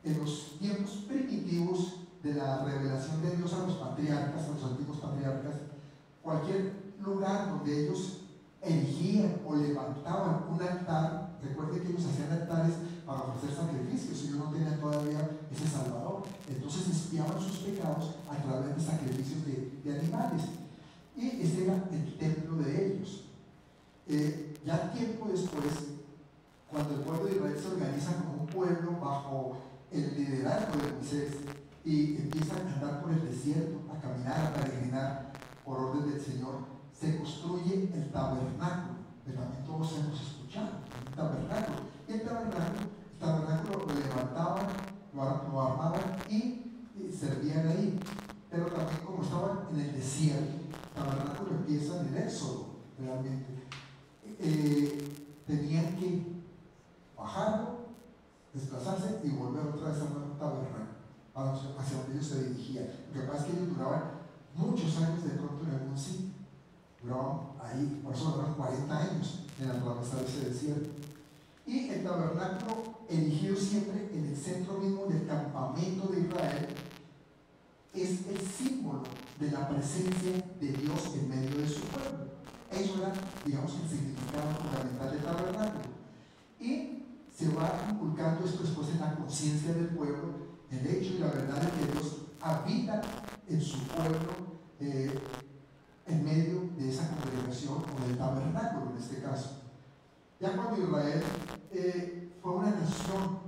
En 0.04 0.18
los 0.20 0.58
tiempos 0.60 1.04
primitivos 1.08 1.94
de 2.22 2.34
la 2.34 2.64
revelación 2.64 3.20
de 3.20 3.36
Dios 3.36 3.52
a 3.54 3.66
los 3.66 3.74
patriarcas, 3.78 4.44
a 4.44 4.50
los 4.52 4.62
antiguos 4.62 4.98
patriarcas, 4.98 5.54
cualquier 6.22 6.94
lugar 7.02 7.50
donde 7.50 7.84
ellos 7.84 8.18
erigían 8.62 9.40
o 9.44 9.56
levantaban 9.56 10.44
un 10.48 10.62
altar, 10.62 11.36
recuerden 11.42 11.82
que 11.82 11.88
ellos 11.88 12.06
hacían 12.06 12.30
altares 12.30 12.74
para 13.04 13.22
ofrecer 13.22 13.56
sacrificios, 13.56 14.22
ellos 14.22 14.36
no 14.36 14.52
tenían 14.52 14.78
todavía 14.78 15.30
ese 15.50 15.66
Salvador. 15.66 16.22
Entonces 16.48 16.88
espiaban 16.88 17.40
sus 17.40 17.58
pecados 17.58 18.14
a 18.30 18.36
través 18.36 18.76
de 18.76 18.82
sacrificios 18.82 19.40
de, 19.44 19.98
animales. 19.98 20.42
Y 21.16 21.42
ese 21.42 21.64
era 21.64 21.84
el 21.90 22.16
templo 22.16 22.56
de 22.58 22.86
ellos. 22.86 23.31
Ya 24.12 24.92
tiempo 24.92 25.26
después, 25.32 25.96
cuando 26.70 26.96
el 26.96 27.00
pueblo 27.00 27.24
de 27.24 27.32
Israel 27.32 27.56
se 27.58 27.68
organiza 27.68 28.16
como 28.16 28.42
un 28.42 28.46
pueblo 28.46 29.00
bajo 29.00 29.56
el 29.90 30.14
liderazgo 30.14 30.82
de 30.82 30.92
Moisés 30.92 31.32
y 31.82 32.16
empiezan 32.16 32.66
a 32.66 32.74
andar 32.74 33.02
por 33.02 33.12
el 33.12 33.24
desierto, 33.24 33.80
a 33.90 33.98
caminar, 33.98 34.48
a 34.48 34.52
peregrinar 34.52 35.32
por 35.64 35.80
orden 35.80 36.10
del 36.10 36.20
Señor, 36.20 36.56
se 36.92 37.16
construye 37.16 37.88
el 37.94 38.10
tabernáculo, 38.12 38.98
que 39.24 39.32
también 39.32 39.64
todos 39.64 39.96
hemos 39.96 40.20
escuchado, 40.20 40.68
el 41.08 41.14
tabernáculo. 41.14 41.78
Y 42.06 42.12
el 42.12 42.22
tabernáculo, 42.22 42.80
el 43.12 43.18
tabernáculo 43.18 43.86
lo 43.86 43.94
levantaban, 43.94 44.66
lo, 45.14 45.22
armaban 45.22 46.02
y, 46.28 46.60
servían 47.10 47.66
ahí. 47.66 47.98
Pero 48.50 48.66
también 48.66 49.00
como 49.06 49.22
estaban 49.22 49.68
en 49.72 49.80
el 49.80 49.92
desierto, 49.94 50.68
el 50.68 51.02
tabernáculo 51.02 51.50
empieza 51.52 52.00
en 52.00 52.08
el 52.08 52.22
éxodo, 52.22 52.66
realmente. 52.98 53.61
Eh, 54.44 54.98
tenían 55.46 55.96
que 55.96 56.26
bajarlo, 57.16 57.86
desplazarse 58.52 59.20
y 59.22 59.30
volver 59.30 59.66
otra 59.68 59.90
vez 59.90 60.00
al 60.00 60.38
tabernáculo, 60.38 61.78
hacia 61.78 61.98
donde 61.98 62.14
ellos 62.14 62.26
se 62.26 62.48
dirigían. 62.48 62.86
Lo 63.14 63.20
que 63.20 63.26
pasa 63.26 63.38
es 63.38 63.44
que 63.44 63.52
ellos 63.52 63.76
duraban 63.76 64.02
muchos 64.56 64.96
años 64.98 65.22
de 65.22 65.30
pronto 65.30 65.64
en 65.64 65.70
algún 65.70 65.96
sitio. 65.96 66.30
Duraban 67.02 67.40
ahí, 67.62 68.00
por 68.02 68.14
eso 68.14 68.32
duraron 68.32 68.54
40 68.54 68.98
años 68.98 69.44
en 69.60 69.70
atravesar 69.70 70.24
ese 70.24 70.50
desierto. 70.50 70.90
Y 71.64 71.88
el 71.88 72.02
tabernáculo 72.02 72.82
erigido 73.08 73.56
siempre 73.56 74.10
en 74.12 74.26
el 74.26 74.36
centro 74.36 74.78
mismo 74.78 75.06
del 75.06 75.26
campamento 75.26 76.08
de 76.08 76.20
Israel 76.20 76.68
es 77.94 78.26
el 78.26 78.40
símbolo 78.40 79.02
de 79.38 79.50
la 79.50 79.68
presencia 79.68 80.32
de 80.60 80.72
Dios 80.72 81.14
en 81.14 81.28
medio 81.28 81.58
de 81.58 81.68
su 81.68 81.82
pueblo. 81.82 82.31
Eso 82.72 82.98
era, 82.98 83.12
digamos, 83.44 83.74
el 83.74 83.88
significado 83.88 84.50
fundamental 84.58 85.10
del 85.10 85.22
tabernáculo. 85.22 85.84
Y 86.58 87.04
se 87.34 87.48
va 87.54 87.86
inculcando 87.90 88.44
esto 88.44 88.62
después 88.62 88.88
en 88.90 89.00
la 89.00 89.14
conciencia 89.14 89.74
del 89.74 89.88
pueblo, 89.88 90.52
el 90.70 90.86
hecho 90.86 91.14
y 91.14 91.18
la 91.18 91.26
verdad 91.26 91.60
de 91.60 91.70
que 91.70 91.92
Dios 91.92 92.16
habita 92.40 93.02
en 93.48 93.60
su 93.60 93.78
pueblo 93.88 94.58
eh, 94.80 95.18
en 96.06 96.24
medio 96.24 96.70
de 96.76 96.90
esa 96.90 97.08
congregación 97.08 97.78
o 97.78 98.06
del 98.06 98.16
tabernáculo 98.16 98.90
en 98.90 98.96
este 98.96 99.22
caso. 99.22 99.62
Ya 100.40 100.56
cuando 100.56 100.82
Israel 100.82 101.22
eh, 101.72 102.32
fue 102.42 102.52
una 102.52 102.70
nación 102.70 103.38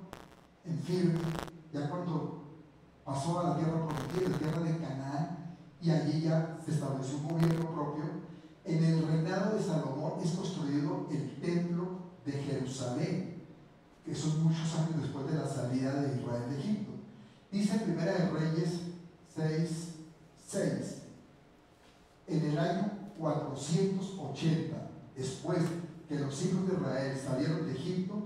en 0.65 0.79
firme, 0.79 1.19
ya 1.73 1.91
cuando 1.91 2.45
pasó 3.05 3.41
a 3.41 3.51
la 3.51 3.57
tierra 3.57 3.87
prometida, 3.87 4.29
la 4.31 4.39
tierra 4.39 4.61
de 4.61 4.79
Canaán, 4.79 5.57
y 5.81 5.91
allí 5.91 6.21
ya 6.23 6.57
se 6.65 6.71
estableció 6.71 7.19
un 7.19 7.29
gobierno 7.29 7.71
propio, 7.71 8.05
en 8.65 8.83
el 8.83 9.07
reinado 9.07 9.57
de 9.57 9.63
Salomón 9.63 10.15
es 10.23 10.31
construido 10.33 11.07
el 11.11 11.37
templo 11.41 11.99
de 12.25 12.33
Jerusalén, 12.33 13.43
que 14.05 14.15
son 14.15 14.43
muchos 14.43 14.75
años 14.75 15.03
después 15.03 15.27
de 15.31 15.39
la 15.39 15.47
salida 15.47 16.01
de 16.01 16.21
Israel 16.21 16.51
de 16.51 16.59
Egipto. 16.59 16.93
Dice 17.51 17.79
Primera 17.79 18.13
de 18.13 18.31
Reyes 18.31 18.81
6, 19.35 19.89
6. 20.47 21.03
En 22.27 22.45
el 22.51 22.59
año 22.59 22.91
480, 23.19 24.77
después 25.17 25.59
que 26.09 26.19
los 26.19 26.45
hijos 26.45 26.69
de 26.69 26.75
Israel 26.75 27.21
salieron 27.23 27.67
de 27.67 27.73
Egipto, 27.73 28.25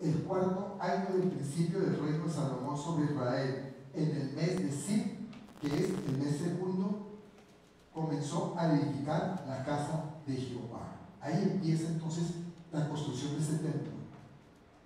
el 0.00 0.14
cuarto 0.22 0.76
año 0.80 1.16
del 1.16 1.28
principio 1.28 1.80
del 1.80 2.00
reino 2.00 2.24
de 2.24 2.32
Salomón 2.32 2.76
sobre 2.76 3.12
Israel, 3.12 3.74
en 3.94 4.10
el 4.10 4.32
mes 4.32 4.58
de 4.58 4.72
Sib, 4.72 5.04
que 5.60 5.68
es 5.68 5.90
el 5.90 6.18
mes 6.18 6.38
segundo, 6.38 7.01
comenzó 8.12 8.54
a 8.58 8.70
edificar 8.74 9.42
la 9.48 9.64
casa 9.64 10.04
de 10.26 10.36
Jehová. 10.36 10.96
Ahí 11.20 11.48
empieza 11.50 11.88
entonces 11.88 12.34
la 12.70 12.86
construcción 12.86 13.32
de 13.36 13.42
ese 13.42 13.54
templo. 13.54 13.92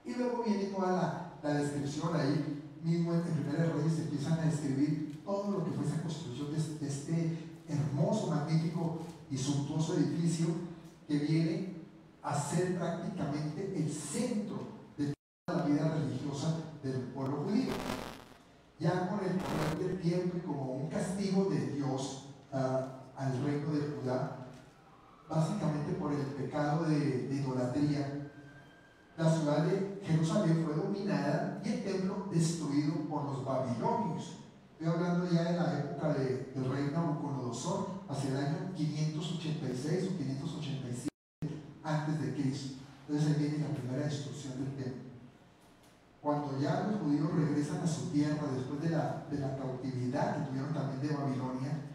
Y 0.04 0.14
luego 0.14 0.44
viene 0.44 0.66
toda 0.66 1.32
la, 1.42 1.54
descripción 1.54 2.10
ahí, 2.14 2.62
mismo 2.82 3.14
en, 3.14 3.22
Primera 3.22 3.72
Reyes 3.72 4.00
empiezan 4.00 4.38
a 4.38 4.42
describir 4.42 5.22
todo 5.24 5.50
lo 5.50 5.64
que 5.64 5.70
fue 5.72 5.84
esa 5.84 6.02
construcción 6.02 6.52
de 6.52 6.86
este 6.88 7.38
hermoso, 7.68 8.28
magnífico 8.28 8.98
y 9.30 9.36
suntuoso 9.36 9.94
edificio 9.94 10.46
que 11.06 11.18
viene 11.18 11.76
a 12.22 12.34
ser 12.34 12.76
prácticamente 12.76 13.74
el 13.76 13.90
centro 13.90 14.58
de 14.96 15.12
toda 15.46 15.60
la 15.60 15.66
vida 15.66 15.94
religiosa 15.94 16.58
del 16.82 17.00
pueblo 17.12 17.44
judío. 17.44 17.72
Ya 18.78 19.08
con 19.08 19.20
el 19.20 19.78
del 19.78 20.00
tiempo 20.00 20.36
y 20.36 20.40
como 20.40 20.72
un 20.74 20.88
castigo 20.88 21.44
de 21.44 21.74
Dios 21.74 22.26
uh, 22.52 22.95
al 23.16 23.42
reino 23.42 23.72
de 23.72 23.96
Judá, 23.96 24.46
básicamente 25.28 25.92
por 25.92 26.12
el 26.12 26.26
pecado 26.26 26.84
de, 26.84 27.28
idolatría, 27.32 28.30
la 29.16 29.30
ciudad 29.30 29.64
de 29.64 30.02
Jerusalén 30.04 30.62
fue 30.64 30.74
dominada 30.74 31.62
y 31.64 31.68
el 31.70 31.84
templo 31.84 32.28
destruido 32.30 32.94
por 33.08 33.24
los 33.24 33.44
babilonios. 33.44 34.40
Estoy 34.72 34.88
hablando 34.88 35.26
ya 35.30 35.44
de 35.44 35.56
la 35.58 35.78
época 35.78 36.12
de, 36.12 36.52
del 36.54 36.70
rey 36.70 36.90
Nabucodonosor, 36.92 38.02
hacia 38.08 38.30
el 38.30 38.36
año 38.36 38.72
586 38.76 40.10
o 40.12 40.18
587 40.18 41.08
antes 41.82 42.20
de 42.20 42.34
Cristo. 42.34 42.82
Entonces 43.08 43.36
ahí 43.36 43.42
viene 43.42 43.66
la 43.66 43.74
primera 43.74 44.04
destrucción 44.04 44.58
del 44.58 44.84
templo. 44.84 45.10
Cuando 46.20 46.60
ya 46.60 46.88
los 46.90 47.00
judíos 47.00 47.32
regresan 47.32 47.80
a 47.80 47.86
su 47.86 48.10
tierra 48.10 48.48
después 48.54 48.82
de 48.82 48.90
la 48.90 49.56
cautividad 49.56 50.36
que 50.36 50.48
tuvieron 50.50 50.74
también 50.74 51.00
de 51.00 51.16
Babilonia, 51.16 51.85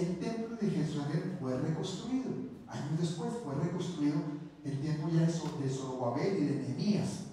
el 0.00 0.18
templo 0.18 0.56
de 0.56 0.70
Jerusalén 0.70 1.36
fue 1.40 1.58
reconstruido. 1.58 2.30
Años 2.68 3.00
después 3.00 3.32
fue 3.44 3.54
reconstruido 3.54 4.16
el 4.64 4.80
tiempo 4.80 5.08
ya 5.08 5.20
de 5.20 5.68
Zorobabel 5.68 6.38
y 6.38 6.46
de 6.46 6.54
Nehemías. 6.56 7.26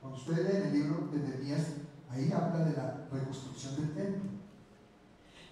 Cuando 0.00 0.18
ustedes 0.18 0.44
leen 0.44 0.66
el 0.66 0.72
libro 0.72 1.08
de 1.12 1.18
Nehemías, 1.18 1.66
ahí 2.10 2.30
habla 2.32 2.64
de 2.64 2.76
la 2.76 3.06
reconstrucción 3.10 3.76
del 3.76 3.94
templo. 3.94 4.30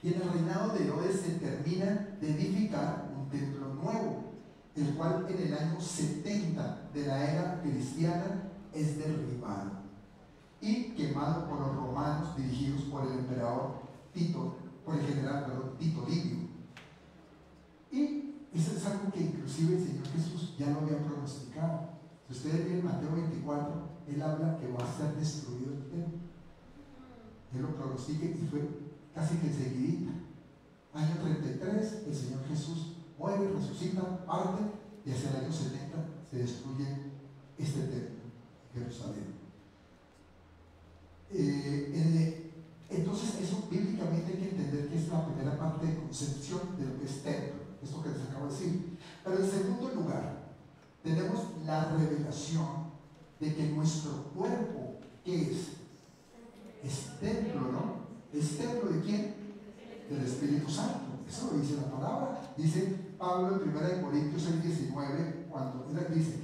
Y 0.03 0.09
en 0.09 0.21
el 0.21 0.33
reinado 0.33 0.75
de 0.75 0.85
Herodes 0.85 1.21
se 1.21 1.31
termina 1.33 2.17
de 2.21 2.31
edificar 2.31 3.13
un 3.17 3.29
templo 3.29 3.75
nuevo 3.75 4.33
el 4.75 4.95
cual 4.95 5.27
en 5.29 5.47
el 5.47 5.55
año 5.55 5.81
70 5.81 6.91
de 6.95 7.07
la 7.07 7.31
era 7.31 7.61
cristiana 7.63 8.51
es 8.73 8.99
derribado 8.99 9.71
y 10.61 10.95
quemado 10.95 11.47
por 11.49 11.61
los 11.61 11.77
romanos 11.77 12.37
dirigidos 12.37 12.83
por 12.83 13.07
el 13.07 13.19
emperador 13.19 13.83
Tito, 14.15 14.57
por 14.85 14.95
el 14.95 15.07
general 15.07 15.45
perdón, 15.45 15.77
Tito 15.79 16.07
Livio. 16.09 16.42
Eso 18.55 18.77
es 18.77 18.87
algo 18.87 19.11
que 19.11 19.21
inclusive 19.21 19.77
el 19.77 19.85
Señor 19.85 20.07
Jesús 20.09 20.55
ya 20.59 20.71
lo 20.71 20.81
había 20.81 20.99
pronosticado. 20.99 21.89
Si 22.27 22.35
ustedes 22.35 22.69
leen 22.69 22.85
Mateo 22.85 23.13
24, 23.13 23.89
él 24.09 24.23
habla 24.23 24.59
que 24.59 24.69
va 24.69 24.85
a 24.85 24.97
ser 24.97 25.17
destruido 25.17 25.73
el 25.73 25.91
templo. 25.91 26.19
Él 27.55 27.63
lo 27.63 27.75
pronostica 27.75 28.27
y 28.27 28.49
fue 28.51 28.69
casi 29.15 29.37
que 29.37 29.49
enseguidita. 29.49 30.13
Año 30.95 31.17
33, 31.23 32.03
el 32.07 32.15
Señor 32.15 32.47
Jesús 32.49 32.93
muere, 33.19 33.51
resucita, 33.51 34.27
parte 34.27 34.63
y 35.05 35.11
hacia 35.11 35.31
el 35.31 35.45
año 35.45 35.53
70 35.53 35.97
se 36.31 36.39
destruye 36.39 36.87
este 37.59 37.81
templo, 37.81 38.23
Jerusalén. 38.75 39.33
Eh, 41.31 42.53
entonces, 42.91 43.41
eso 43.41 43.67
bíblicamente 43.71 44.33
hay 44.33 44.39
que 44.39 44.51
entender 44.51 44.89
que 44.89 44.99
es 44.99 45.09
la 45.09 45.25
primera 45.27 45.59
parte 45.59 45.87
de 45.87 45.97
concepción 45.97 46.61
de 46.79 46.87
lo 46.87 46.99
que 46.99 47.07
es 47.07 47.23
templo, 47.23 47.62
esto 47.83 48.03
que 48.03 48.11
les 48.11 48.23
acabo 48.23 48.47
de 48.47 48.53
decir. 48.53 48.99
Pero 49.25 49.39
en 49.39 49.51
segundo 49.51 49.89
lugar, 49.95 50.43
tenemos 51.03 51.41
la 51.65 51.85
revelación 51.97 52.93
de 53.41 53.55
que 53.55 53.71
nuestro 53.71 54.25
cuerpo, 54.35 54.99
¿qué 55.25 55.51
es? 55.51 55.59
Es 56.85 57.19
templo, 57.21 57.61
¿no? 57.73 58.03
¿Es 58.33 58.57
templo 58.59 58.91
de 58.91 59.01
quién? 59.01 59.35
Del 60.09 60.25
Espíritu 60.25 60.71
Santo. 60.71 61.13
Eso 61.29 61.51
lo 61.53 61.59
dice 61.59 61.77
la 61.77 61.91
palabra. 61.91 62.55
Dice 62.57 63.15
Pablo 63.19 63.63
en 63.63 63.71
1 63.71 64.03
Corintios 64.03 64.43
6, 64.43 64.63
19, 64.63 65.47
cuando 65.51 65.87
él 65.91 66.07
dice, 66.15 66.41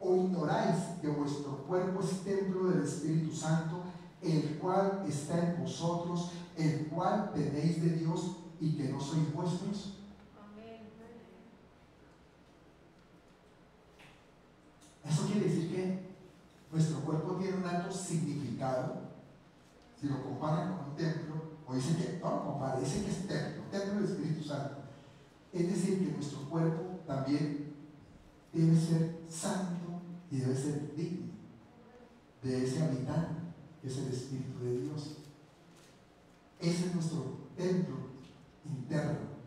o 0.00 0.14
ignoráis 0.14 0.76
que 1.00 1.08
vuestro 1.08 1.64
cuerpo 1.66 2.00
es 2.02 2.22
templo 2.22 2.68
del 2.70 2.84
Espíritu 2.84 3.34
Santo, 3.34 3.82
el 4.22 4.58
cual 4.58 5.04
está 5.08 5.38
en 5.38 5.62
vosotros, 5.62 6.30
el 6.56 6.86
cual 6.86 7.32
tenéis 7.34 7.82
de 7.82 7.90
Dios 7.90 8.36
y 8.60 8.76
que 8.76 8.88
no 8.88 9.00
sois 9.00 9.32
vuestros. 9.32 9.97
Eso 15.08 15.26
quiere 15.26 15.48
decir 15.48 15.70
que 15.70 16.08
nuestro 16.70 17.00
cuerpo 17.00 17.36
tiene 17.36 17.56
un 17.58 17.64
alto 17.64 17.90
significado. 17.90 19.08
Si 20.00 20.06
lo 20.06 20.22
comparan 20.22 20.76
con 20.76 20.90
un 20.90 20.96
templo, 20.96 21.34
o 21.66 21.74
dicen 21.74 21.96
que 21.96 22.18
no, 22.22 22.44
compara, 22.44 22.78
dice 22.78 23.04
que 23.04 23.10
es 23.10 23.26
templo, 23.26 23.62
templo 23.70 23.94
del 23.94 24.04
Espíritu 24.04 24.44
Santo. 24.44 24.76
Es 25.52 25.68
decir, 25.68 25.98
que 25.98 26.12
nuestro 26.12 26.40
cuerpo 26.48 27.00
también 27.06 27.74
debe 28.52 28.76
ser 28.76 29.20
santo 29.28 30.00
y 30.30 30.38
debe 30.38 30.54
ser 30.54 30.94
digno 30.94 31.32
de 32.42 32.64
ese 32.64 32.82
habitante 32.82 33.34
que 33.80 33.88
es 33.88 33.98
el 33.98 34.08
Espíritu 34.08 34.58
de 34.60 34.80
Dios. 34.80 35.16
Ese 36.60 36.86
es 36.86 36.94
nuestro 36.94 37.48
templo 37.56 37.96
interno. 38.64 39.38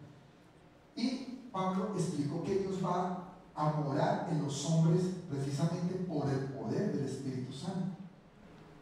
Y 0.95 1.49
Pablo 1.51 1.93
explicó 1.95 2.43
que 2.43 2.59
Dios 2.59 2.83
va 2.83 3.30
a 3.55 3.71
morar 3.71 4.29
en 4.31 4.43
los 4.43 4.65
hombres 4.65 5.01
precisamente 5.29 5.95
por 6.07 6.29
el 6.29 6.45
poder 6.53 6.93
del 6.93 7.05
Espíritu 7.05 7.51
Santo. 7.51 7.97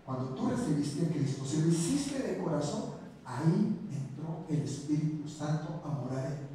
Cuando 0.05 0.29
tú 0.35 0.49
recibiste 0.49 1.05
a 1.05 1.09
Cristo, 1.09 1.43
si 1.45 1.61
lo 1.61 1.67
hiciste 1.67 2.19
de 2.19 2.37
corazón, 2.37 2.93
ahí 3.25 3.77
entró 3.91 4.45
el 4.49 4.61
Espíritu 4.61 5.27
Santo 5.27 5.81
a 5.83 5.89
morar 5.89 6.25
en 6.25 6.37
ti. 6.37 6.53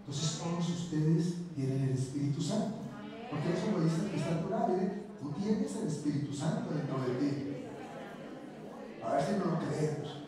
Entonces 0.00 0.38
todos 0.38 0.68
ustedes 0.68 1.34
tienen 1.54 1.82
el 1.82 1.90
Espíritu 1.90 2.40
Santo. 2.40 2.78
Porque 3.30 3.52
eso 3.52 3.72
lo 3.72 3.84
dice 3.84 4.14
el 4.14 4.36
natural, 4.36 4.70
¿eh? 4.80 5.02
tú 5.20 5.32
tienes 5.32 5.76
el 5.76 5.88
Espíritu 5.88 6.32
Santo 6.32 6.70
dentro 6.74 7.00
de 7.00 7.14
ti. 7.14 7.56
A 9.04 9.12
ver 9.12 9.24
si 9.24 9.32
no 9.32 9.44
lo 9.46 9.58
creemos. 9.58 10.22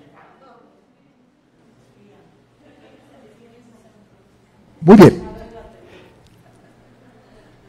Muy 4.80 4.96
bien. 4.96 5.27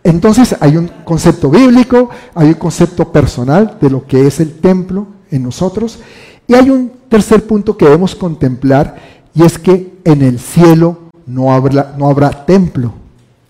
Entonces 0.09 0.55
hay 0.59 0.75
un 0.75 0.89
concepto 1.05 1.51
bíblico, 1.51 2.09
hay 2.33 2.47
un 2.47 2.55
concepto 2.55 3.11
personal 3.11 3.77
de 3.79 3.91
lo 3.91 4.07
que 4.07 4.25
es 4.25 4.39
el 4.39 4.53
templo 4.53 5.05
en 5.29 5.43
nosotros 5.43 5.99
y 6.47 6.55
hay 6.55 6.71
un 6.71 6.91
tercer 7.09 7.45
punto 7.45 7.77
que 7.77 7.85
debemos 7.85 8.15
contemplar 8.15 8.95
y 9.35 9.43
es 9.43 9.59
que 9.59 9.99
en 10.03 10.23
el 10.23 10.39
cielo 10.39 10.97
no 11.27 11.53
habrá, 11.53 12.45
templo. 12.47 12.91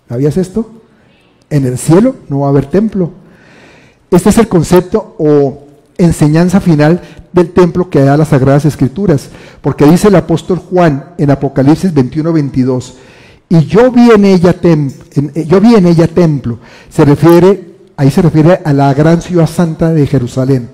¿Sabías 0.06 0.36
esto? 0.36 0.70
En 1.48 1.64
el 1.64 1.78
cielo 1.78 2.16
no 2.28 2.40
va 2.40 2.48
a 2.48 2.50
haber 2.50 2.66
templo. 2.66 3.10
Este 4.10 4.28
es 4.28 4.36
el 4.36 4.48
concepto 4.48 5.14
o 5.18 5.66
enseñanza 5.96 6.60
final 6.60 7.00
del 7.32 7.52
templo 7.52 7.88
que 7.88 8.00
da 8.00 8.18
las 8.18 8.28
Sagradas 8.28 8.66
Escrituras, 8.66 9.30
porque 9.62 9.86
dice 9.86 10.08
el 10.08 10.16
apóstol 10.16 10.58
Juan 10.58 11.14
en 11.16 11.30
Apocalipsis 11.30 11.94
21, 11.94 12.34
22, 12.34 12.96
y 13.52 13.66
yo 13.66 13.90
vi 13.90 14.12
en 14.12 14.24
ella, 14.24 14.54
eh, 14.62 15.44
yo 15.46 15.60
vi 15.60 15.74
en 15.74 15.84
ella 15.86 16.06
templo, 16.06 16.60
se 16.88 17.04
refiere, 17.04 17.78
ahí 17.96 18.08
se 18.08 18.22
refiere 18.22 18.60
a 18.64 18.72
la 18.72 18.94
gran 18.94 19.20
ciudad 19.20 19.48
santa 19.48 19.92
de 19.92 20.06
Jerusalén, 20.06 20.70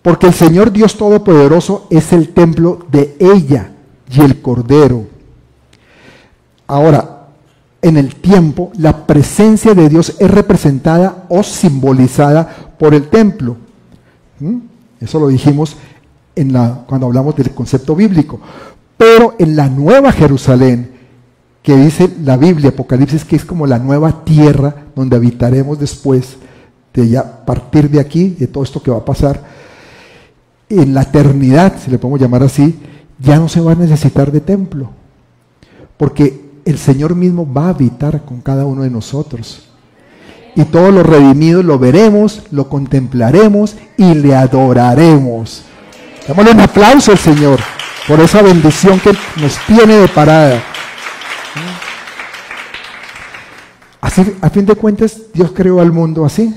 porque 0.00 0.28
el 0.28 0.34
Señor 0.34 0.70
Dios 0.70 0.96
Todopoderoso 0.96 1.88
es 1.90 2.12
el 2.12 2.28
templo 2.28 2.86
de 2.92 3.16
ella 3.18 3.72
y 4.08 4.20
el 4.20 4.40
Cordero. 4.40 5.06
Ahora, 6.68 7.26
en 7.82 7.96
el 7.96 8.14
tiempo, 8.14 8.70
la 8.78 9.04
presencia 9.06 9.74
de 9.74 9.88
Dios 9.88 10.14
es 10.20 10.30
representada 10.30 11.26
o 11.28 11.42
simbolizada 11.42 12.48
por 12.78 12.94
el 12.94 13.08
templo. 13.08 13.56
¿Mm? 14.38 14.58
Eso 15.00 15.18
lo 15.18 15.26
dijimos 15.26 15.76
en 16.36 16.52
la, 16.52 16.84
cuando 16.86 17.06
hablamos 17.06 17.34
del 17.34 17.50
concepto 17.50 17.96
bíblico. 17.96 18.40
Pero 18.96 19.34
en 19.38 19.56
la 19.56 19.68
nueva 19.68 20.12
Jerusalén, 20.12 20.97
que 21.68 21.76
dice 21.76 22.08
la 22.24 22.38
Biblia, 22.38 22.70
Apocalipsis, 22.70 23.26
que 23.26 23.36
es 23.36 23.44
como 23.44 23.66
la 23.66 23.78
nueva 23.78 24.24
tierra 24.24 24.74
donde 24.96 25.16
habitaremos 25.16 25.78
después 25.78 26.38
de 26.94 27.10
ya 27.10 27.44
partir 27.44 27.90
de 27.90 28.00
aquí, 28.00 28.30
de 28.30 28.46
todo 28.46 28.64
esto 28.64 28.82
que 28.82 28.90
va 28.90 28.96
a 28.96 29.04
pasar, 29.04 29.44
en 30.70 30.94
la 30.94 31.02
eternidad, 31.02 31.74
si 31.78 31.90
le 31.90 31.98
podemos 31.98 32.22
llamar 32.22 32.42
así, 32.42 32.80
ya 33.18 33.36
no 33.36 33.50
se 33.50 33.60
va 33.60 33.72
a 33.72 33.74
necesitar 33.74 34.32
de 34.32 34.40
templo, 34.40 34.88
porque 35.98 36.40
el 36.64 36.78
Señor 36.78 37.14
mismo 37.14 37.46
va 37.46 37.66
a 37.66 37.74
habitar 37.74 38.24
con 38.24 38.40
cada 38.40 38.64
uno 38.64 38.84
de 38.84 38.90
nosotros 38.90 39.68
y 40.56 40.64
todos 40.64 40.90
los 40.90 41.04
redimidos 41.04 41.66
lo 41.66 41.78
veremos, 41.78 42.44
lo 42.50 42.70
contemplaremos 42.70 43.76
y 43.98 44.14
le 44.14 44.34
adoraremos. 44.34 45.64
Démosle 46.26 46.52
un 46.52 46.60
aplauso 46.60 47.12
al 47.12 47.18
Señor 47.18 47.60
por 48.06 48.20
esa 48.20 48.40
bendición 48.40 48.98
que 49.00 49.10
nos 49.38 49.58
tiene 49.66 49.96
de 49.96 50.08
parada. 50.08 50.62
Así, 54.08 54.34
a 54.40 54.48
fin 54.48 54.64
de 54.64 54.74
cuentas, 54.74 55.20
Dios 55.34 55.52
creó 55.54 55.82
al 55.82 55.92
mundo 55.92 56.24
así. 56.24 56.54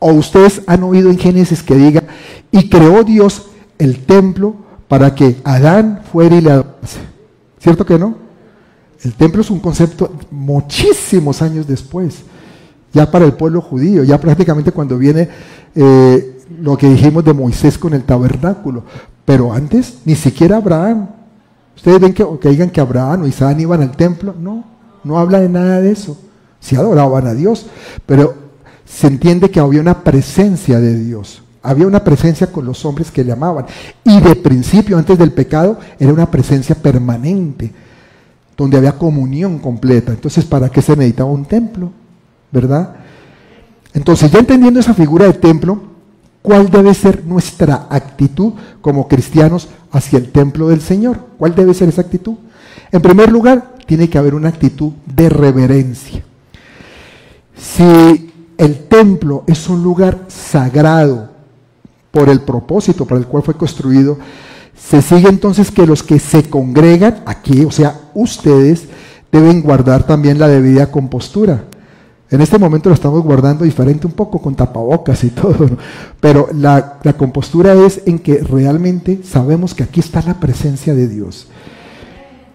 O 0.00 0.12
ustedes 0.12 0.60
han 0.66 0.82
oído 0.82 1.08
en 1.08 1.16
Génesis 1.16 1.62
que 1.62 1.76
diga, 1.76 2.02
y 2.50 2.68
creó 2.68 3.04
Dios 3.04 3.46
el 3.78 4.04
templo 4.04 4.56
para 4.88 5.14
que 5.14 5.36
Adán 5.44 6.00
fuera 6.10 6.34
y 6.34 6.40
le 6.40 6.50
adorase. 6.50 6.98
¿Cierto 7.60 7.86
que 7.86 7.96
no? 7.96 8.16
El 9.04 9.14
templo 9.14 9.40
es 9.40 9.50
un 9.50 9.60
concepto 9.60 10.10
muchísimos 10.32 11.42
años 11.42 11.68
después 11.68 12.24
ya 12.92 13.08
para 13.08 13.24
el 13.24 13.34
pueblo 13.34 13.60
judío, 13.60 14.02
ya 14.02 14.18
prácticamente 14.18 14.72
cuando 14.72 14.98
viene 14.98 15.28
eh, 15.76 16.40
lo 16.60 16.76
que 16.76 16.88
dijimos 16.88 17.24
de 17.24 17.34
Moisés 17.34 17.78
con 17.78 17.94
el 17.94 18.02
tabernáculo. 18.02 18.82
Pero 19.24 19.52
antes, 19.52 19.98
ni 20.04 20.16
siquiera 20.16 20.56
Abraham. 20.56 21.06
Ustedes 21.76 22.00
ven 22.00 22.14
que, 22.14 22.26
que 22.40 22.48
digan 22.48 22.70
que 22.70 22.80
Abraham 22.80 23.22
o 23.22 23.26
Isaac 23.28 23.60
iban 23.60 23.80
al 23.80 23.96
templo. 23.96 24.34
No, 24.40 24.64
no 25.04 25.18
habla 25.20 25.40
de 25.40 25.48
nada 25.48 25.80
de 25.80 25.92
eso. 25.92 26.18
Sí 26.64 26.76
adoraban 26.76 27.26
a 27.26 27.34
Dios, 27.34 27.66
pero 28.06 28.34
se 28.86 29.06
entiende 29.06 29.50
que 29.50 29.60
había 29.60 29.82
una 29.82 30.02
presencia 30.02 30.80
de 30.80 30.98
Dios. 30.98 31.42
Había 31.62 31.86
una 31.86 32.02
presencia 32.02 32.46
con 32.46 32.64
los 32.64 32.84
hombres 32.84 33.10
que 33.10 33.22
le 33.24 33.32
amaban. 33.32 33.66
Y 34.02 34.20
de 34.20 34.34
principio, 34.34 34.96
antes 34.96 35.18
del 35.18 35.32
pecado, 35.32 35.78
era 35.98 36.12
una 36.12 36.30
presencia 36.30 36.74
permanente, 36.74 37.70
donde 38.56 38.78
había 38.78 38.98
comunión 38.98 39.58
completa. 39.58 40.12
Entonces, 40.12 40.44
¿para 40.44 40.70
qué 40.70 40.80
se 40.80 40.96
meditaba 40.96 41.30
un 41.30 41.44
templo? 41.44 41.90
¿verdad? 42.54 42.94
Entonces, 43.92 44.30
ya 44.30 44.38
entendiendo 44.38 44.78
esa 44.78 44.94
figura 44.94 45.26
de 45.26 45.32
templo, 45.32 45.82
¿cuál 46.40 46.70
debe 46.70 46.94
ser 46.94 47.26
nuestra 47.26 47.88
actitud 47.90 48.52
como 48.80 49.08
cristianos 49.08 49.68
hacia 49.90 50.20
el 50.20 50.30
templo 50.30 50.68
del 50.68 50.80
Señor? 50.80 51.18
¿Cuál 51.36 51.56
debe 51.56 51.74
ser 51.74 51.88
esa 51.88 52.02
actitud? 52.02 52.34
En 52.92 53.02
primer 53.02 53.32
lugar, 53.32 53.74
tiene 53.86 54.08
que 54.08 54.18
haber 54.18 54.36
una 54.36 54.50
actitud 54.50 54.92
de 55.04 55.28
reverencia. 55.28 56.22
Si 57.56 58.32
el 58.58 58.84
templo 58.88 59.44
es 59.46 59.68
un 59.68 59.82
lugar 59.82 60.24
sagrado 60.28 61.30
por 62.10 62.28
el 62.28 62.40
propósito 62.40 63.04
para 63.04 63.20
el 63.20 63.26
cual 63.26 63.42
fue 63.42 63.54
construido, 63.54 64.18
se 64.76 65.02
sigue 65.02 65.28
entonces 65.28 65.70
que 65.70 65.86
los 65.86 66.02
que 66.02 66.18
se 66.18 66.48
congregan 66.48 67.22
aquí, 67.26 67.64
o 67.64 67.70
sea, 67.70 68.10
ustedes, 68.14 68.84
deben 69.30 69.62
guardar 69.62 70.06
también 70.06 70.38
la 70.38 70.48
debida 70.48 70.90
compostura. 70.90 71.64
En 72.30 72.40
este 72.40 72.58
momento 72.58 72.88
lo 72.88 72.94
estamos 72.94 73.22
guardando 73.22 73.64
diferente 73.64 74.06
un 74.06 74.12
poco 74.12 74.40
con 74.40 74.54
tapabocas 74.54 75.22
y 75.24 75.30
todo, 75.30 75.68
pero 76.20 76.48
la, 76.52 77.00
compostura 77.16 77.74
es 77.74 78.02
en 78.06 78.18
que 78.18 78.38
realmente 78.38 79.20
sabemos 79.24 79.74
que 79.74 79.82
aquí 79.82 80.00
está 80.00 80.22
la 80.22 80.40
presencia 80.40 80.94
de 80.94 81.08
Dios. 81.08 81.48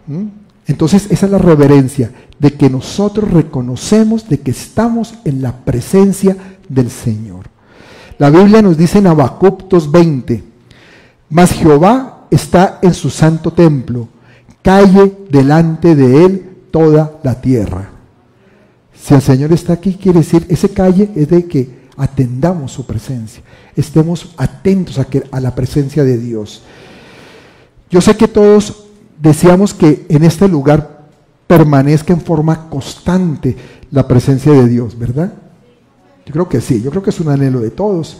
¿Mm? 0.07 0.38
Entonces 0.69 1.07
esa 1.09 1.25
es 1.25 1.31
la 1.31 1.39
reverencia 1.39 2.11
de 2.37 2.53
que 2.53 2.69
nosotros 2.69 3.31
reconocemos 3.31 4.29
de 4.29 4.39
que 4.39 4.51
estamos 4.51 5.15
en 5.25 5.41
la 5.41 5.51
presencia 5.65 6.37
del 6.69 6.91
Señor. 6.91 7.47
La 8.19 8.29
Biblia 8.29 8.61
nos 8.61 8.77
dice 8.77 8.99
en 8.99 9.07
Habacuc 9.07 9.63
2.20, 9.63 10.43
Mas 11.31 11.53
Jehová 11.53 12.27
está 12.29 12.77
en 12.83 12.93
su 12.93 13.09
santo 13.09 13.51
templo, 13.51 14.09
calle 14.61 15.17
delante 15.31 15.95
de 15.95 16.23
él 16.23 16.49
toda 16.69 17.19
la 17.23 17.41
tierra. 17.41 17.89
Si 18.93 19.15
el 19.15 19.23
Señor 19.23 19.51
está 19.51 19.73
aquí, 19.73 19.95
quiere 19.95 20.19
decir, 20.19 20.45
ese 20.49 20.69
calle 20.69 21.09
es 21.15 21.29
de 21.29 21.47
que 21.47 21.79
atendamos 21.97 22.73
su 22.73 22.85
presencia, 22.85 23.41
estemos 23.75 24.35
atentos 24.37 25.03
que, 25.07 25.23
a 25.31 25.39
la 25.39 25.55
presencia 25.55 26.03
de 26.03 26.19
Dios. 26.19 26.61
Yo 27.89 28.01
sé 28.01 28.15
que 28.15 28.27
todos 28.27 28.88
deseamos 29.19 29.73
que 29.73 30.05
en 30.09 30.23
este 30.23 30.47
lugar 30.47 31.07
permanezca 31.45 32.13
en 32.13 32.21
forma 32.21 32.69
constante 32.69 33.55
la 33.91 34.07
presencia 34.07 34.51
de 34.51 34.67
Dios, 34.67 34.97
¿verdad? 34.97 35.33
Yo 36.25 36.33
creo 36.33 36.49
que 36.49 36.61
sí, 36.61 36.81
yo 36.81 36.89
creo 36.91 37.03
que 37.03 37.09
es 37.09 37.19
un 37.19 37.29
anhelo 37.29 37.59
de 37.59 37.71
todos. 37.71 38.19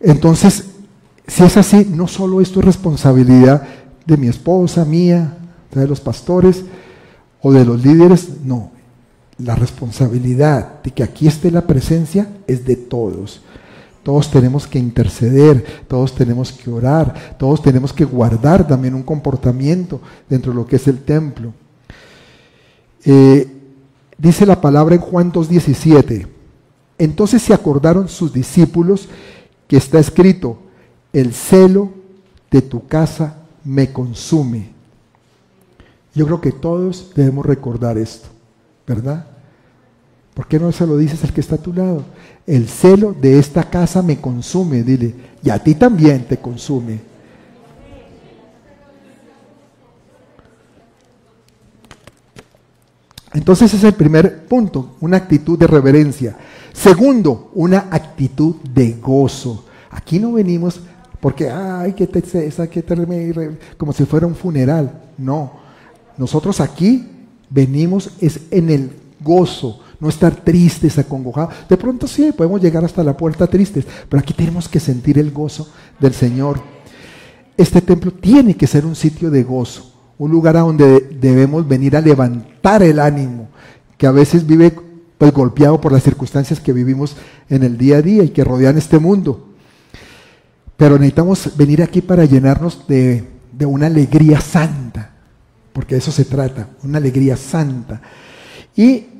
Entonces, 0.00 0.64
si 1.26 1.44
es 1.44 1.56
así, 1.56 1.86
no 1.90 2.08
solo 2.08 2.40
esto 2.40 2.60
es 2.60 2.66
responsabilidad 2.66 3.62
de 4.04 4.16
mi 4.16 4.28
esposa, 4.28 4.84
mía, 4.84 5.36
de 5.72 5.86
los 5.86 6.00
pastores 6.00 6.64
o 7.40 7.52
de 7.52 7.64
los 7.64 7.84
líderes, 7.84 8.28
no. 8.44 8.72
La 9.38 9.54
responsabilidad 9.54 10.82
de 10.82 10.90
que 10.90 11.04
aquí 11.04 11.28
esté 11.28 11.50
la 11.50 11.66
presencia 11.66 12.28
es 12.46 12.64
de 12.64 12.74
todos. 12.76 13.42
Todos 14.08 14.30
tenemos 14.30 14.66
que 14.66 14.78
interceder, 14.78 15.84
todos 15.86 16.14
tenemos 16.14 16.50
que 16.50 16.70
orar, 16.70 17.36
todos 17.38 17.60
tenemos 17.60 17.92
que 17.92 18.06
guardar 18.06 18.66
también 18.66 18.94
un 18.94 19.02
comportamiento 19.02 20.00
dentro 20.30 20.50
de 20.50 20.56
lo 20.56 20.66
que 20.66 20.76
es 20.76 20.88
el 20.88 21.00
templo. 21.00 21.52
Eh, 23.04 23.46
dice 24.16 24.46
la 24.46 24.62
palabra 24.62 24.94
en 24.94 25.02
Juan 25.02 25.30
2.17. 25.30 26.26
Entonces 26.96 27.42
se 27.42 27.52
acordaron 27.52 28.08
sus 28.08 28.32
discípulos 28.32 29.10
que 29.66 29.76
está 29.76 29.98
escrito, 29.98 30.58
el 31.12 31.34
celo 31.34 31.90
de 32.50 32.62
tu 32.62 32.86
casa 32.86 33.36
me 33.62 33.92
consume. 33.92 34.70
Yo 36.14 36.24
creo 36.24 36.40
que 36.40 36.52
todos 36.52 37.12
debemos 37.14 37.44
recordar 37.44 37.98
esto, 37.98 38.28
¿verdad? 38.86 39.26
¿Por 40.38 40.46
qué 40.46 40.60
no 40.60 40.70
se 40.70 40.86
lo 40.86 40.96
dices 40.96 41.24
al 41.24 41.32
que 41.32 41.40
está 41.40 41.56
a 41.56 41.58
tu 41.58 41.72
lado? 41.72 42.04
El 42.46 42.68
celo 42.68 43.12
de 43.12 43.40
esta 43.40 43.64
casa 43.64 44.02
me 44.02 44.20
consume, 44.20 44.84
dile, 44.84 45.12
y 45.42 45.50
a 45.50 45.58
ti 45.58 45.74
también 45.74 46.28
te 46.28 46.36
consume. 46.36 47.00
Entonces 53.32 53.74
ese 53.74 53.78
es 53.78 53.82
el 53.92 53.94
primer 53.94 54.44
punto, 54.46 54.94
una 55.00 55.16
actitud 55.16 55.58
de 55.58 55.66
reverencia. 55.66 56.36
Segundo, 56.72 57.50
una 57.54 57.88
actitud 57.90 58.54
de 58.62 58.92
gozo. 58.92 59.64
Aquí 59.90 60.20
no 60.20 60.34
venimos 60.34 60.78
porque, 61.18 61.50
ay, 61.50 61.94
qué 61.94 62.06
tristeza, 62.06 62.70
qué 62.70 62.84
como 63.76 63.92
si 63.92 64.04
fuera 64.04 64.28
un 64.28 64.36
funeral. 64.36 65.02
No, 65.18 65.54
nosotros 66.16 66.60
aquí 66.60 67.08
venimos 67.50 68.12
es 68.20 68.42
en 68.52 68.70
el 68.70 68.92
gozo, 69.18 69.80
no 70.00 70.08
estar 70.08 70.34
tristes, 70.36 70.98
acongojados. 70.98 71.54
De 71.68 71.76
pronto 71.76 72.06
sí, 72.06 72.32
podemos 72.32 72.60
llegar 72.60 72.84
hasta 72.84 73.02
la 73.02 73.16
puerta 73.16 73.46
tristes, 73.46 73.86
pero 74.08 74.20
aquí 74.20 74.32
tenemos 74.32 74.68
que 74.68 74.80
sentir 74.80 75.18
el 75.18 75.30
gozo 75.30 75.68
del 75.98 76.14
Señor. 76.14 76.60
Este 77.56 77.80
templo 77.80 78.12
tiene 78.12 78.54
que 78.54 78.66
ser 78.66 78.86
un 78.86 78.94
sitio 78.94 79.30
de 79.30 79.42
gozo, 79.42 79.92
un 80.18 80.30
lugar 80.30 80.56
a 80.56 80.60
donde 80.60 81.00
debemos 81.20 81.66
venir 81.66 81.96
a 81.96 82.00
levantar 82.00 82.82
el 82.82 83.00
ánimo, 83.00 83.48
que 83.96 84.06
a 84.06 84.12
veces 84.12 84.46
vive 84.46 84.72
pues 85.18 85.32
golpeado 85.32 85.80
por 85.80 85.90
las 85.90 86.04
circunstancias 86.04 86.60
que 86.60 86.72
vivimos 86.72 87.16
en 87.48 87.64
el 87.64 87.76
día 87.76 87.96
a 87.96 88.02
día 88.02 88.22
y 88.22 88.28
que 88.28 88.44
rodean 88.44 88.78
este 88.78 89.00
mundo. 89.00 89.48
Pero 90.76 90.96
necesitamos 90.96 91.56
venir 91.56 91.82
aquí 91.82 92.00
para 92.00 92.24
llenarnos 92.24 92.86
de, 92.86 93.24
de 93.52 93.66
una 93.66 93.86
alegría 93.86 94.40
santa, 94.40 95.10
porque 95.72 95.96
de 95.96 95.98
eso 95.98 96.12
se 96.12 96.24
trata, 96.24 96.68
una 96.84 96.98
alegría 96.98 97.36
santa. 97.36 98.00
Y 98.76 99.17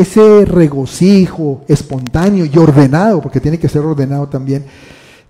ese 0.00 0.44
regocijo 0.44 1.64
espontáneo 1.68 2.44
y 2.44 2.58
ordenado, 2.58 3.20
porque 3.20 3.40
tiene 3.40 3.58
que 3.58 3.68
ser 3.68 3.82
ordenado 3.82 4.28
también, 4.28 4.64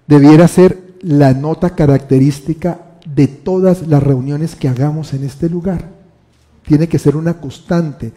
debiera 0.06 0.48
ser 0.48 0.90
la 1.02 1.32
nota 1.32 1.74
característica 1.74 2.80
de 3.06 3.26
todas 3.26 3.86
las 3.86 4.02
reuniones 4.02 4.54
que 4.54 4.68
hagamos 4.68 5.14
en 5.14 5.24
este 5.24 5.48
lugar. 5.48 5.88
Tiene 6.66 6.88
que 6.88 6.98
ser 6.98 7.16
una 7.16 7.40
constante, 7.40 8.12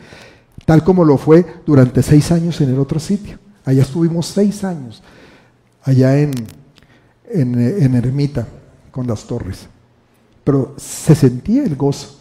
tal 0.66 0.84
como 0.84 1.04
lo 1.04 1.18
fue 1.18 1.46
durante 1.66 2.04
seis 2.04 2.32
años 2.32 2.60
en 2.62 2.70
el 2.70 2.80
otro 2.80 3.00
sitio. 3.00 3.40
Allá 3.66 3.84
estuvimos 3.84 4.28
seis 4.28 4.64
años, 4.64 5.02
allá 5.84 6.20
en, 6.20 6.32
en, 7.30 7.96
Ermita 7.96 8.48
con 8.92 9.08
las 9.08 9.24
torres. 9.24 9.68
Pero 10.44 10.76
se 10.78 11.16
sentía 11.16 11.64
el 11.64 11.76
gozo. 11.76 12.20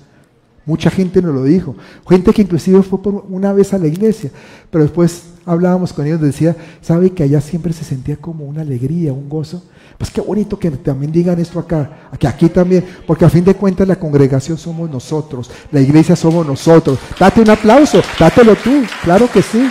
Mucha 0.64 0.90
gente 0.90 1.20
nos 1.20 1.34
lo 1.34 1.44
dijo. 1.44 1.74
Gente 2.08 2.32
que 2.32 2.42
inclusive 2.42 2.82
fue 2.82 3.02
por 3.02 3.24
una 3.28 3.52
vez 3.52 3.72
a 3.74 3.78
la 3.78 3.86
iglesia, 3.86 4.30
pero 4.70 4.84
después 4.84 5.24
hablábamos 5.44 5.92
con 5.92 6.06
ellos, 6.06 6.20
decía, 6.20 6.56
¿sabe 6.80 7.10
que 7.10 7.24
allá 7.24 7.40
siempre 7.40 7.72
se 7.72 7.84
sentía 7.84 8.16
como 8.16 8.44
una 8.44 8.62
alegría, 8.62 9.12
un 9.12 9.28
gozo? 9.28 9.62
Pues 9.98 10.10
qué 10.10 10.20
bonito 10.20 10.58
que 10.58 10.70
también 10.70 11.12
digan 11.12 11.38
esto 11.40 11.58
acá, 11.58 12.10
que 12.18 12.26
aquí 12.26 12.48
también, 12.48 12.84
porque 13.06 13.24
a 13.24 13.30
fin 13.30 13.44
de 13.44 13.54
cuentas 13.54 13.86
la 13.86 13.96
congregación 13.96 14.56
somos 14.56 14.88
nosotros, 14.90 15.50
la 15.70 15.80
iglesia 15.80 16.16
somos 16.16 16.46
nosotros. 16.46 16.98
Date 17.18 17.40
un 17.40 17.50
aplauso, 17.50 18.00
dátelo 18.18 18.54
tú, 18.56 18.82
claro 19.02 19.28
que 19.30 19.42
sí, 19.42 19.68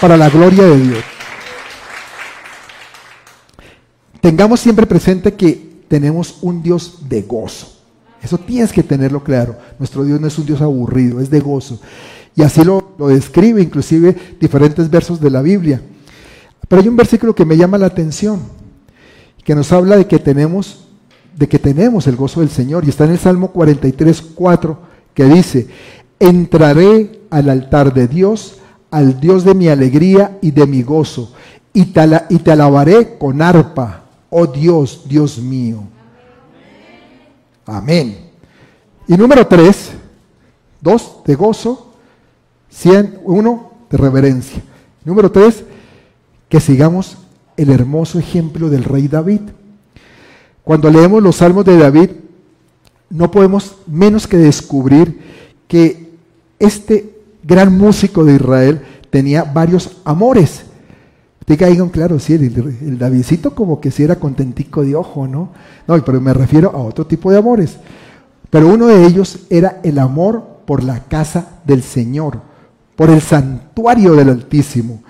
para 0.00 0.16
la 0.16 0.28
gloria 0.28 0.64
de 0.64 0.78
Dios 0.78 1.04
tengamos 4.22 4.60
siempre 4.60 4.86
presente 4.86 5.34
que 5.34 5.82
tenemos 5.88 6.38
un 6.42 6.62
Dios 6.62 7.08
de 7.08 7.22
gozo. 7.22 7.71
Eso 8.22 8.38
tienes 8.38 8.72
que 8.72 8.82
tenerlo 8.82 9.22
claro. 9.22 9.56
Nuestro 9.78 10.04
Dios 10.04 10.20
no 10.20 10.26
es 10.26 10.38
un 10.38 10.46
Dios 10.46 10.60
aburrido, 10.60 11.20
es 11.20 11.30
de 11.30 11.40
gozo. 11.40 11.80
Y 12.34 12.42
así 12.42 12.64
lo, 12.64 12.94
describe 13.08 13.60
inclusive 13.60 14.16
diferentes 14.40 14.88
versos 14.88 15.20
de 15.20 15.30
la 15.30 15.42
Biblia. 15.42 15.82
Pero 16.68 16.82
hay 16.82 16.88
un 16.88 16.96
versículo 16.96 17.34
que 17.34 17.44
me 17.44 17.56
llama 17.56 17.78
la 17.78 17.86
atención, 17.86 18.40
que 19.44 19.54
nos 19.54 19.72
habla 19.72 19.96
de 19.96 20.06
que 20.06 20.18
tenemos, 20.18 20.84
de 21.36 21.48
que 21.48 21.58
tenemos 21.58 22.06
el 22.06 22.16
gozo 22.16 22.40
del 22.40 22.50
Señor. 22.50 22.84
Y 22.84 22.90
está 22.90 23.04
en 23.04 23.12
el 23.12 23.18
Salmo 23.18 23.50
43, 23.50 24.22
4, 24.34 24.78
que 25.14 25.24
dice, 25.24 25.68
entraré 26.18 27.20
al 27.30 27.48
altar 27.50 27.92
de 27.92 28.08
Dios, 28.08 28.58
al 28.90 29.20
Dios 29.20 29.44
de 29.44 29.54
mi 29.54 29.68
alegría 29.68 30.38
y 30.40 30.52
de 30.52 30.66
mi 30.66 30.82
gozo, 30.82 31.32
y 31.74 31.92
y 32.28 32.38
te 32.38 32.50
alabaré 32.52 33.18
con 33.18 33.42
arpa 33.42 34.02
oh 34.32 34.46
Dios, 34.46 35.02
Dios 35.06 35.38
mío. 35.38 35.84
Amén. 37.66 38.30
Y 39.06 39.14
número 39.14 39.46
tres, 39.46 39.90
dos, 40.80 41.18
de 41.24 41.34
gozo, 41.34 41.92
cien, 42.70 43.18
uno, 43.24 43.72
de 43.90 43.98
reverencia. 43.98 44.62
Número 45.04 45.30
tres, 45.30 45.64
que 46.48 46.60
sigamos 46.60 47.18
el 47.56 47.70
hermoso 47.70 48.18
ejemplo 48.18 48.68
del 48.68 48.84
rey 48.84 49.08
David. 49.08 49.40
Cuando 50.64 50.90
leemos 50.90 51.22
los 51.22 51.36
salmos 51.36 51.64
de 51.64 51.76
David, 51.76 52.10
no 53.10 53.30
podemos 53.30 53.76
menos 53.86 54.26
que 54.26 54.36
descubrir 54.38 55.20
que 55.68 56.10
este 56.58 57.18
gran 57.42 57.76
músico 57.76 58.24
de 58.24 58.36
Israel 58.36 58.82
tenía 59.10 59.44
varios 59.44 59.98
amores. 60.04 60.64
Digan, 61.46 61.88
claro, 61.88 62.18
sí, 62.18 62.34
el, 62.34 62.42
el, 62.44 63.52
como 63.54 63.80
que 63.80 63.90
sí 63.90 64.04
era 64.04 64.16
contentico 64.16 64.84
de 64.84 64.94
ojo, 64.94 65.26
¿no? 65.26 65.50
No, 65.86 66.04
pero 66.04 66.20
me 66.20 66.32
refiero 66.32 66.70
a 66.70 66.78
otro 66.78 67.06
tipo 67.06 67.30
de 67.30 67.38
amores. 67.38 67.76
Pero 68.48 68.68
uno 68.68 68.86
de 68.86 69.06
ellos 69.06 69.40
era 69.50 69.80
el 69.82 69.98
amor 69.98 70.60
por 70.66 70.84
la 70.84 71.00
casa 71.04 71.60
del 71.64 71.82
Señor, 71.82 72.40
por 72.96 73.10
el 73.10 73.20
santuario 73.20 74.14
del 74.14 74.28
Altísimo. 74.28 75.02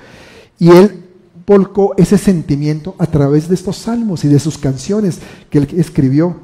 Y 0.59 0.71
él 0.71 1.05
volcó 1.47 1.95
ese 1.97 2.19
sentimiento 2.19 2.95
a 2.99 3.07
través 3.07 3.49
de 3.49 3.55
estos 3.55 3.77
salmos 3.77 4.25
y 4.25 4.29
de 4.29 4.39
sus 4.39 4.59
canciones 4.59 5.19
que 5.51 5.59
él 5.59 5.69
escribió. 5.77 6.37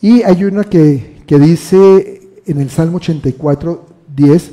Y 0.00 0.22
hay 0.22 0.44
una 0.44 0.64
que, 0.64 1.22
que 1.26 1.38
dice 1.38 2.20
en 2.46 2.60
el 2.60 2.70
Salmo 2.70 2.96
84, 2.96 3.86
10, 4.16 4.50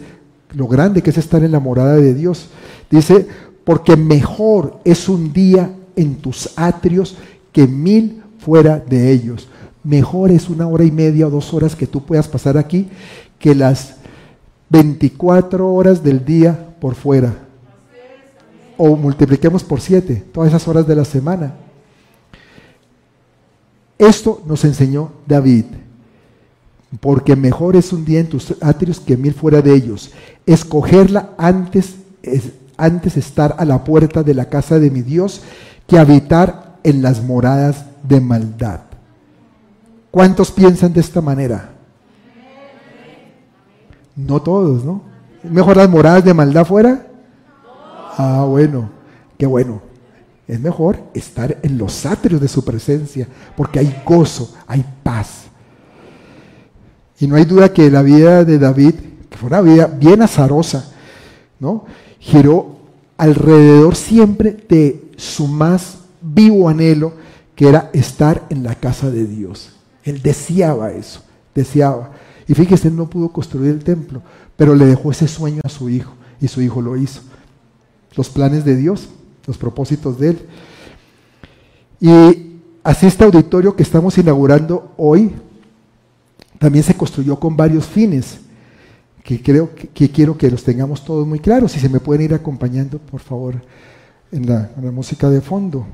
lo 0.53 0.67
grande 0.67 1.01
que 1.01 1.11
es 1.11 1.17
estar 1.17 1.43
en 1.43 1.51
la 1.51 1.59
morada 1.59 1.95
de 1.95 2.13
Dios. 2.13 2.49
Dice, 2.89 3.27
porque 3.67 3.97
mejor 3.97 4.79
es 4.85 5.09
un 5.09 5.33
día 5.33 5.69
en 5.97 6.15
tus 6.15 6.57
atrios 6.57 7.17
que 7.51 7.67
mil 7.67 8.23
fuera 8.39 8.79
de 8.79 9.11
ellos. 9.11 9.49
Mejor 9.83 10.31
es 10.31 10.47
una 10.47 10.69
hora 10.69 10.85
y 10.85 10.91
media 10.91 11.27
o 11.27 11.29
dos 11.29 11.53
horas 11.53 11.75
que 11.75 11.85
tú 11.85 12.05
puedas 12.05 12.29
pasar 12.29 12.57
aquí 12.57 12.87
que 13.37 13.53
las 13.53 13.95
24 14.69 15.69
horas 15.69 16.01
del 16.01 16.23
día 16.23 16.77
por 16.79 16.95
fuera. 16.95 17.35
O 18.77 18.95
multipliquemos 18.95 19.65
por 19.65 19.81
siete, 19.81 20.23
todas 20.31 20.47
esas 20.47 20.65
horas 20.69 20.87
de 20.87 20.95
la 20.95 21.03
semana. 21.03 21.55
Esto 23.97 24.43
nos 24.45 24.63
enseñó 24.63 25.11
David. 25.27 25.65
Porque 27.01 27.35
mejor 27.35 27.75
es 27.75 27.91
un 27.91 28.05
día 28.05 28.21
en 28.21 28.29
tus 28.29 28.55
atrios 28.61 29.01
que 29.01 29.17
mil 29.17 29.33
fuera 29.33 29.61
de 29.61 29.73
ellos. 29.73 30.11
Escogerla 30.45 31.31
antes 31.37 31.95
es, 32.23 32.53
antes 32.77 33.17
estar 33.17 33.55
a 33.57 33.65
la 33.65 33.83
puerta 33.83 34.23
de 34.23 34.33
la 34.33 34.45
casa 34.45 34.79
de 34.79 34.91
mi 34.91 35.01
Dios 35.01 35.41
que 35.87 35.97
habitar 35.97 36.77
en 36.83 37.01
las 37.01 37.23
moradas 37.23 37.85
de 38.03 38.21
maldad. 38.21 38.81
¿Cuántos 40.11 40.51
piensan 40.51 40.93
de 40.93 41.01
esta 41.01 41.21
manera? 41.21 41.71
No 44.15 44.41
todos, 44.41 44.83
¿no? 44.83 45.01
¿Es 45.43 45.51
mejor 45.51 45.77
las 45.77 45.89
moradas 45.89 46.23
de 46.23 46.33
maldad 46.33 46.65
fuera? 46.65 47.07
Ah, 48.17 48.45
bueno, 48.47 48.89
qué 49.37 49.45
bueno. 49.45 49.81
Es 50.47 50.59
mejor 50.59 50.97
estar 51.13 51.57
en 51.61 51.77
los 51.77 52.05
atrios 52.05 52.39
de 52.39 52.47
su 52.47 52.63
presencia, 52.63 53.27
porque 53.55 53.79
hay 53.79 54.01
gozo, 54.05 54.55
hay 54.65 54.83
paz. 55.03 55.43
Y 57.19 57.27
no 57.27 57.35
hay 57.35 57.45
duda 57.45 57.73
que 57.73 57.91
la 57.91 58.01
vida 58.01 58.45
de 58.45 58.57
David, 58.57 58.95
que 59.29 59.37
fue 59.37 59.47
una 59.47 59.61
vida 59.61 59.87
bien 59.87 60.21
azarosa, 60.21 60.89
¿no? 61.59 61.85
Giró 62.27 62.75
alrededor 63.15 63.95
siempre 63.95 64.57
de 64.67 65.11
su 65.15 65.47
más 65.47 65.99
vivo 66.21 66.67
anhelo, 66.67 67.13
que 67.55 67.69
era 67.69 67.89
estar 67.93 68.45
en 68.49 68.63
la 68.63 68.75
casa 68.75 69.09
de 69.09 69.25
Dios. 69.25 69.71
Él 70.03 70.21
deseaba 70.21 70.91
eso, 70.91 71.23
deseaba. 71.55 72.11
Y 72.45 72.53
fíjese, 72.53 72.89
él 72.89 72.97
no 72.97 73.09
pudo 73.09 73.29
construir 73.29 73.71
el 73.71 73.81
templo, 73.81 74.21
pero 74.57 74.75
le 74.75 74.85
dejó 74.85 75.11
ese 75.11 75.29
sueño 75.29 75.61
a 75.63 75.69
su 75.69 75.89
hijo, 75.89 76.11
y 76.41 76.49
su 76.49 76.61
hijo 76.61 76.81
lo 76.81 76.97
hizo. 76.97 77.21
Los 78.13 78.29
planes 78.29 78.65
de 78.65 78.75
Dios, 78.75 79.07
los 79.45 79.57
propósitos 79.57 80.19
de 80.19 80.31
él. 80.31 80.39
Y 82.01 82.59
así 82.83 83.07
este 83.07 83.23
auditorio 83.23 83.73
que 83.73 83.83
estamos 83.83 84.17
inaugurando 84.17 84.91
hoy, 84.97 85.31
también 86.59 86.83
se 86.83 86.93
construyó 86.93 87.39
con 87.39 87.55
varios 87.55 87.85
fines, 87.85 88.39
que 89.27 89.41
creo 89.41 89.75
que, 89.75 90.09
quiero 90.09 90.37
que 90.37 90.49
los 90.49 90.63
tengamos 90.63 91.03
todos 91.03 91.27
muy 91.27 91.39
claros. 91.41 91.73
Si 91.73 91.81
se 91.81 91.89
me 91.89 91.99
pueden 91.99 92.23
ir 92.23 92.33
acompañando, 92.33 92.97
por 92.97 93.19
favor, 93.19 93.61
en 94.31 94.47
la, 94.47 94.71
en 94.77 94.85
la 94.85 94.91
música 94.91 95.29
de 95.29 95.41
fondo. 95.41 95.85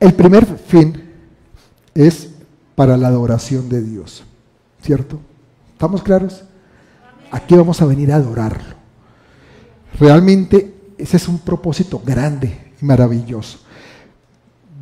El 0.00 0.14
primer 0.14 0.44
fin 0.44 1.00
es 1.94 2.30
para 2.74 2.96
la 2.96 3.06
adoración 3.06 3.68
de 3.68 3.82
Dios, 3.82 4.24
¿cierto? 4.82 5.20
¿Estamos 5.74 6.02
claros? 6.02 6.42
Aquí 7.30 7.54
vamos 7.54 7.80
a 7.80 7.86
venir 7.86 8.10
a 8.10 8.16
adorarlo. 8.16 8.74
Realmente 10.00 10.74
ese 10.98 11.18
es 11.18 11.28
un 11.28 11.38
propósito 11.38 12.02
grande 12.04 12.72
y 12.82 12.84
maravilloso. 12.84 13.60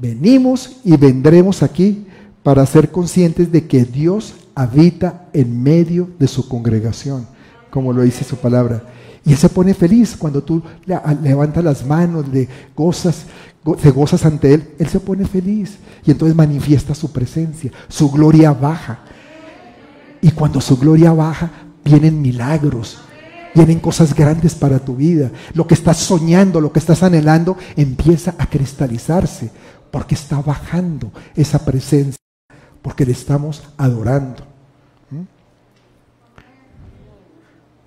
Venimos 0.01 0.79
y 0.85 0.97
vendremos 0.97 1.63
aquí 1.63 2.07
para 2.43 2.65
ser 2.65 2.91
conscientes 2.91 3.53
de 3.53 3.67
que 3.67 3.85
Dios 3.85 4.37
habita 4.55 5.27
en 5.33 5.63
medio 5.63 6.11
de 6.19 6.29
su 6.29 6.49
congregación, 6.49 7.27
como 7.71 7.93
lo 7.93 8.03
dice 8.03 8.25
su 8.25 8.37
palabra. 8.37 8.83
Y 9.25 9.33
Él 9.33 9.39
se 9.39 9.49
pone 9.49 9.75
feliz 9.75 10.17
cuando 10.17 10.43
tú 10.43 10.63
levantas 10.87 11.65
las 11.65 11.87
manos, 11.87 12.29
le 12.29 12.49
gozas, 12.77 13.25
te 13.81 13.91
gozas 13.91 14.25
ante 14.27 14.55
Él, 14.55 14.75
Él 14.79 14.89
se 14.89 15.01
pone 15.01 15.25
feliz. 15.25 15.79
Y 16.05 16.11
entonces 16.11 16.37
manifiesta 16.37 16.95
su 16.95 17.11
presencia, 17.11 17.73
su 17.89 18.11
gloria 18.11 18.53
baja. 18.53 19.01
Y 20.21 20.31
cuando 20.31 20.61
su 20.61 20.77
gloria 20.77 21.13
baja, 21.13 21.51
vienen 21.85 22.21
milagros, 22.21 22.99
vienen 23.55 23.81
cosas 23.81 24.15
grandes 24.15 24.55
para 24.55 24.79
tu 24.79 24.97
vida. 24.97 25.31
Lo 25.55 25.67
que 25.67 25.75
estás 25.75 25.99
soñando, 25.99 26.61
lo 26.61 26.73
que 26.73 26.79
estás 26.79 27.03
anhelando, 27.03 27.57
empieza 27.77 28.35
a 28.39 28.47
cristalizarse, 28.47 29.51
porque 29.91 30.15
está 30.15 30.41
bajando 30.41 31.11
esa 31.35 31.65
presencia 31.65 32.24
porque 32.85 33.07
le 33.07 33.13
estamos 33.13 33.63
adorando. 33.79 34.45
¿Mm? 35.11 35.23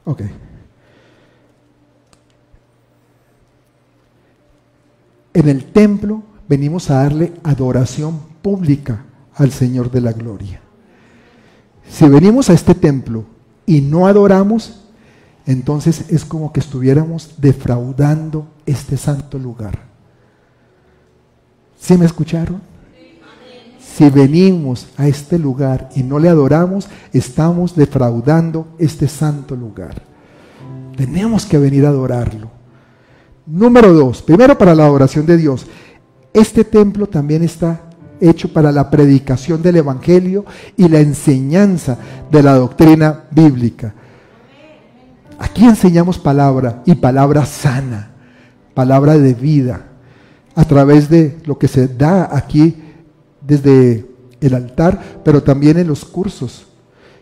Ok. 0.10 0.22
En 5.36 5.50
el 5.50 5.66
templo 5.66 6.24
venimos 6.50 6.90
a 6.90 7.04
darle 7.04 7.32
adoración 7.44 8.20
pública 8.42 9.06
al 9.36 9.52
Señor 9.52 9.92
de 9.92 10.02
la 10.02 10.14
Gloria. 10.14 10.62
Si 11.88 12.10
venimos 12.10 12.50
a 12.50 12.54
este 12.54 12.74
templo 12.74 13.24
y 13.68 13.82
no 13.82 14.08
adoramos, 14.08 14.84
entonces 15.46 16.06
es 16.10 16.26
como 16.26 16.52
que 16.52 16.60
estuviéramos 16.60 17.36
defraudando 17.38 18.48
este 18.66 18.98
santo 18.98 19.38
lugar. 19.38 19.78
¿Sí 21.80 21.96
me 22.00 22.08
escucharon? 22.08 22.67
Si 23.98 24.12
venimos 24.12 24.86
a 24.96 25.08
este 25.08 25.40
lugar 25.40 25.90
y 25.96 26.04
no 26.04 26.20
le 26.20 26.30
adoramos, 26.30 26.88
estamos 27.14 27.76
defraudando 27.76 28.68
este 28.78 29.08
santo 29.08 29.56
lugar. 29.56 30.04
Tenemos 30.96 31.48
que 31.48 31.58
venir 31.58 31.84
a 31.84 31.90
adorarlo. 31.90 32.52
Número 33.48 33.92
dos, 33.94 34.22
primero 34.22 34.56
para 34.56 34.76
la 34.76 34.86
adoración 34.86 35.26
de 35.26 35.38
Dios. 35.38 35.66
Este 36.32 36.64
templo 36.64 37.08
también 37.08 37.42
está 37.42 37.90
hecho 38.22 38.54
para 38.54 38.72
la 38.72 38.88
predicación 38.92 39.64
del 39.64 39.78
Evangelio 39.78 40.46
y 40.76 40.88
la 40.88 41.00
enseñanza 41.00 41.98
de 42.30 42.44
la 42.44 42.54
doctrina 42.54 43.24
bíblica. 43.32 43.96
Aquí 45.40 45.66
enseñamos 45.66 46.20
palabra 46.20 46.84
y 46.86 46.94
palabra 46.94 47.48
sana, 47.48 48.12
palabra 48.76 49.18
de 49.18 49.34
vida, 49.34 49.88
a 50.54 50.66
través 50.66 51.10
de 51.10 51.40
lo 51.46 51.58
que 51.58 51.68
se 51.68 51.88
da 51.88 52.30
aquí 52.32 52.84
desde 53.48 54.06
el 54.42 54.54
altar, 54.54 55.22
pero 55.24 55.42
también 55.42 55.78
en 55.78 55.88
los 55.88 56.06
cursos 56.06 56.66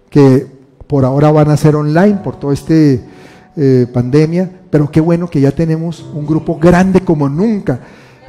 que 0.09 0.47
por 0.88 1.05
ahora 1.05 1.31
van 1.31 1.49
a 1.49 1.57
ser 1.57 1.75
online 1.75 2.19
por 2.23 2.39
toda 2.39 2.53
esta 2.53 2.73
eh, 2.73 3.88
pandemia, 3.93 4.49
pero 4.69 4.89
qué 4.91 4.99
bueno 4.99 5.29
que 5.29 5.41
ya 5.41 5.51
tenemos 5.51 6.05
un 6.13 6.25
grupo 6.25 6.57
grande 6.57 7.01
como 7.01 7.29
nunca 7.29 7.79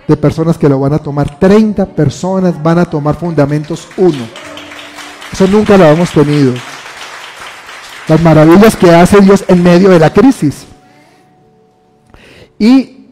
de 0.06 0.16
personas 0.16 0.56
que 0.56 0.68
lo 0.68 0.78
van 0.78 0.92
a 0.92 0.98
tomar. 0.98 1.38
30 1.38 1.86
personas 1.86 2.62
van 2.62 2.78
a 2.78 2.84
tomar 2.84 3.16
Fundamentos 3.16 3.88
1. 3.96 4.12
Eso 5.32 5.46
nunca 5.48 5.76
lo 5.76 5.84
hemos 5.84 6.10
tenido. 6.12 6.54
Las 8.08 8.22
maravillas 8.22 8.76
que 8.76 8.94
hace 8.94 9.20
Dios 9.20 9.44
en 9.48 9.62
medio 9.62 9.90
de 9.90 9.98
la 9.98 10.12
crisis. 10.12 10.64
Y 12.58 13.08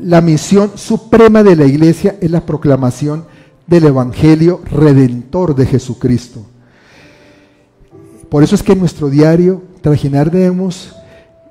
la 0.00 0.20
misión 0.20 0.72
suprema 0.76 1.42
de 1.42 1.56
la 1.56 1.64
iglesia 1.64 2.16
es 2.20 2.30
la 2.30 2.46
proclamación 2.46 3.26
del 3.66 3.84
Evangelio 3.84 4.60
redentor 4.70 5.54
de 5.54 5.66
Jesucristo. 5.66 6.44
Por 8.28 8.42
eso 8.42 8.54
es 8.54 8.62
que 8.62 8.72
en 8.72 8.80
nuestro 8.80 9.08
diario 9.08 9.62
Trajinar 9.80 10.30
debemos 10.30 10.94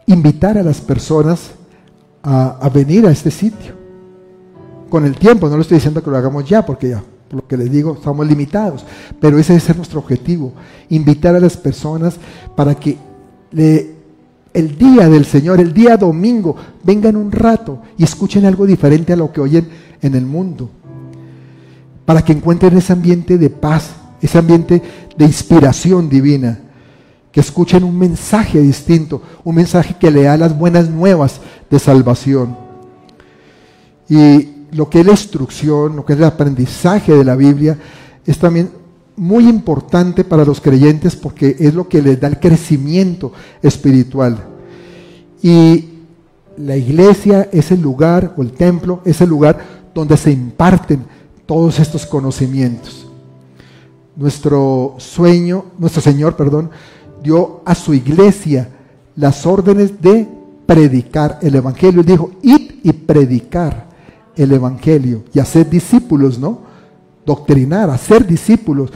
invitar 0.07 0.57
a 0.57 0.63
las 0.63 0.81
personas 0.81 1.51
a, 2.21 2.69
venir 2.73 3.05
a 3.05 3.11
este 3.11 3.31
sitio. 3.31 3.73
Con 4.89 5.05
el 5.05 5.15
tiempo, 5.15 5.47
no 5.47 5.55
le 5.55 5.61
estoy 5.61 5.75
diciendo 5.75 6.03
que 6.03 6.09
lo 6.09 6.17
hagamos 6.17 6.47
ya, 6.47 6.65
porque 6.65 6.89
ya, 6.89 7.03
por 7.29 7.41
lo 7.41 7.47
que 7.47 7.57
les 7.57 7.71
digo, 7.71 7.93
estamos 7.93 8.27
limitados, 8.27 8.85
pero 9.19 9.37
ese 9.37 9.55
es 9.55 9.75
nuestro 9.75 9.99
objetivo, 9.99 10.53
invitar 10.89 11.35
a 11.35 11.39
las 11.39 11.55
personas 11.57 12.15
para 12.55 12.75
que 12.75 12.97
el 14.53 14.77
día 14.77 15.09
del 15.09 15.25
Señor, 15.25 15.59
el 15.59 15.73
día 15.73 15.97
domingo, 15.97 16.55
vengan 16.83 17.15
un 17.15 17.31
rato 17.31 17.81
y 17.97 18.03
escuchen 18.03 18.45
algo 18.45 18.65
diferente 18.65 19.13
a 19.13 19.17
lo 19.17 19.31
que 19.31 19.41
oyen 19.41 19.67
en 20.01 20.15
el 20.15 20.25
mundo 20.25 20.69
para 22.05 22.23
que 22.23 22.33
encuentren 22.33 22.77
ese 22.77 22.93
ambiente 22.93 23.37
de 23.37 23.49
paz, 23.49 23.95
ese 24.21 24.37
ambiente 24.37 24.81
de 25.17 25.25
inspiración 25.25 26.07
divina, 26.07 26.59
que 27.31 27.41
escuchen 27.41 27.83
un 27.83 27.97
mensaje 27.97 28.61
distinto, 28.61 29.21
un 29.43 29.55
mensaje 29.55 29.95
que 29.99 30.11
le 30.11 30.23
da 30.23 30.37
las 30.37 30.57
buenas 30.57 30.89
nuevas 30.89 31.41
de 31.69 31.79
salvación. 31.79 32.55
Y 34.07 34.49
lo 34.71 34.89
que 34.89 35.01
es 35.01 35.05
la 35.05 35.11
instrucción, 35.11 35.95
lo 35.95 36.05
que 36.05 36.13
es 36.13 36.19
el 36.19 36.25
aprendizaje 36.25 37.13
de 37.13 37.25
la 37.25 37.35
Biblia, 37.35 37.77
es 38.25 38.37
también 38.37 38.69
muy 39.17 39.47
importante 39.47 40.23
para 40.23 40.45
los 40.45 40.61
creyentes 40.61 41.15
porque 41.15 41.55
es 41.59 41.73
lo 41.73 41.87
que 41.87 42.01
les 42.01 42.19
da 42.19 42.27
el 42.27 42.39
crecimiento 42.39 43.31
espiritual. 43.61 44.37
Y 45.41 45.89
la 46.57 46.75
iglesia 46.75 47.49
es 47.51 47.71
el 47.71 47.81
lugar, 47.81 48.33
o 48.37 48.41
el 48.41 48.51
templo, 48.51 49.01
es 49.05 49.21
el 49.21 49.29
lugar 49.29 49.59
donde 49.93 50.17
se 50.17 50.31
imparten 50.31 51.05
todos 51.45 51.79
estos 51.79 52.05
conocimientos. 52.05 53.07
Nuestro 54.15 54.95
sueño, 54.97 55.65
nuestro 55.77 56.01
Señor, 56.01 56.35
perdón, 56.35 56.69
dio 57.21 57.61
a 57.65 57.75
su 57.75 57.93
iglesia 57.93 58.69
las 59.15 59.45
órdenes 59.45 60.01
de 60.01 60.27
predicar 60.65 61.39
el 61.41 61.55
Evangelio. 61.55 62.03
Dijo, 62.03 62.31
id 62.41 62.71
y 62.83 62.93
predicar 62.93 63.87
el 64.35 64.51
Evangelio 64.51 65.23
y 65.33 65.39
hacer 65.39 65.69
discípulos, 65.69 66.39
¿no? 66.39 66.59
Doctrinar, 67.25 67.89
hacer 67.89 68.25
discípulos. 68.25 68.91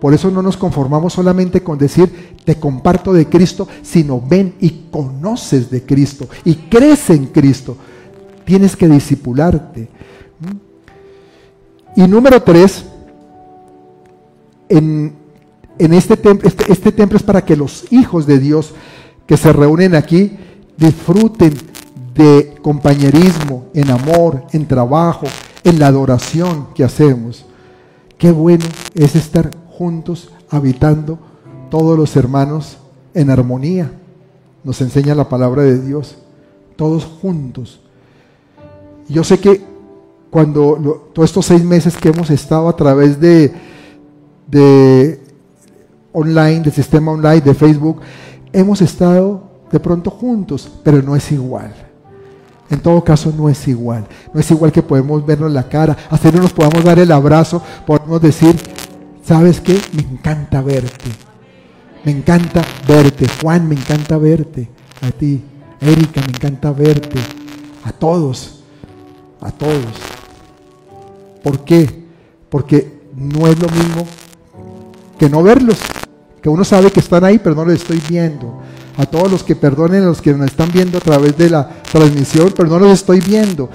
Por 0.00 0.14
eso 0.14 0.30
no 0.30 0.42
nos 0.42 0.56
conformamos 0.56 1.12
solamente 1.12 1.62
con 1.62 1.76
decir, 1.76 2.36
te 2.44 2.56
comparto 2.56 3.12
de 3.12 3.28
Cristo, 3.28 3.66
sino 3.82 4.20
ven 4.20 4.54
y 4.60 4.86
conoces 4.90 5.70
de 5.70 5.82
Cristo 5.82 6.28
y 6.44 6.54
crece 6.54 7.14
en 7.14 7.26
Cristo. 7.26 7.76
Tienes 8.44 8.76
que 8.76 8.88
discipularte. 8.88 9.88
Y 11.98 12.06
número 12.06 12.40
tres, 12.40 12.84
en, 14.68 15.16
este, 15.80 16.16
este, 16.44 16.72
este 16.72 16.92
templo 16.92 17.16
es 17.16 17.24
para 17.24 17.44
que 17.44 17.56
los 17.56 17.92
hijos 17.92 18.24
de 18.24 18.38
Dios 18.38 18.72
que 19.26 19.36
se 19.36 19.52
reúnen 19.52 19.96
aquí 19.96 20.38
disfruten 20.76 21.54
de 22.14 22.54
compañerismo, 22.62 23.66
en 23.74 23.90
amor, 23.90 24.44
en 24.52 24.68
trabajo, 24.68 25.26
en 25.64 25.80
la 25.80 25.88
adoración 25.88 26.68
que 26.72 26.84
hacemos. 26.84 27.46
Qué 28.16 28.30
bueno 28.30 28.64
es 28.94 29.16
estar 29.16 29.50
juntos, 29.68 30.30
habitando 30.50 31.18
todos 31.68 31.98
los 31.98 32.14
hermanos 32.14 32.78
en 33.12 33.28
armonía. 33.28 33.90
Nos 34.62 34.80
enseña 34.82 35.16
la 35.16 35.28
palabra 35.28 35.62
de 35.62 35.82
Dios, 35.82 36.16
todos 36.76 37.04
juntos. 37.04 37.80
Yo 39.08 39.24
sé 39.24 39.40
que 39.40 39.77
cuando 40.30 41.10
todos 41.12 41.30
estos 41.30 41.46
seis 41.46 41.64
meses 41.64 41.96
que 41.96 42.08
hemos 42.08 42.30
estado 42.30 42.68
a 42.68 42.76
través 42.76 43.18
de, 43.20 43.52
online, 46.12 46.60
del 46.60 46.72
sistema 46.72 47.12
online, 47.12 47.40
de 47.40 47.54
Facebook, 47.54 48.00
hemos 48.52 48.80
estado 48.82 49.42
de 49.70 49.80
pronto 49.80 50.10
juntos, 50.10 50.70
pero 50.82 51.02
no 51.02 51.16
es 51.16 51.30
igual. 51.32 51.74
En 52.70 52.80
todo 52.80 53.02
caso, 53.02 53.32
no 53.34 53.48
es 53.48 53.66
igual. 53.66 54.06
No 54.34 54.40
es 54.40 54.50
igual 54.50 54.70
que 54.70 54.82
podemos 54.82 55.24
vernos 55.24 55.50
la 55.50 55.68
cara, 55.68 55.96
hasta 56.10 56.30
nos 56.32 56.52
podamos 56.52 56.84
dar 56.84 56.98
el 56.98 57.10
abrazo, 57.12 57.62
podemos 57.86 58.20
decir, 58.20 58.54
¿sabes 59.24 59.60
qué? 59.60 59.80
Me 59.94 60.02
encanta 60.02 60.60
verte. 60.60 61.10
Me 62.04 62.12
encanta 62.12 62.62
verte. 62.86 63.26
Juan, 63.42 63.68
me 63.68 63.74
encanta 63.74 64.18
verte. 64.18 64.68
A 65.00 65.10
ti. 65.10 65.42
Erika, 65.80 66.20
me 66.20 66.28
encanta 66.28 66.70
verte. 66.72 67.18
A 67.84 67.92
todos. 67.92 68.62
A 69.40 69.50
todos. 69.50 70.17
¿Por 71.42 71.64
qué? 71.64 71.88
Porque 72.48 72.98
no 73.16 73.46
es 73.46 73.58
lo 73.58 73.68
mismo 73.68 74.06
que 75.18 75.28
no 75.28 75.42
verlos. 75.42 75.78
Que 76.42 76.48
uno 76.48 76.64
sabe 76.64 76.90
que 76.90 77.00
están 77.00 77.24
ahí, 77.24 77.38
pero 77.38 77.54
no 77.54 77.64
los 77.64 77.74
estoy 77.74 78.00
viendo 78.08 78.60
a 78.96 79.06
todos 79.06 79.30
los 79.30 79.44
que 79.44 79.54
perdonen, 79.54 80.02
a 80.02 80.06
los 80.06 80.20
que 80.20 80.32
nos 80.34 80.46
están 80.46 80.70
viendo 80.72 80.98
a 80.98 81.00
través 81.00 81.36
de 81.36 81.50
la 81.50 81.68
transmisión, 81.90 82.52
pero 82.56 82.68
no 82.68 82.78
los 82.78 82.92
estoy 82.92 83.20
viendo. 83.20 83.70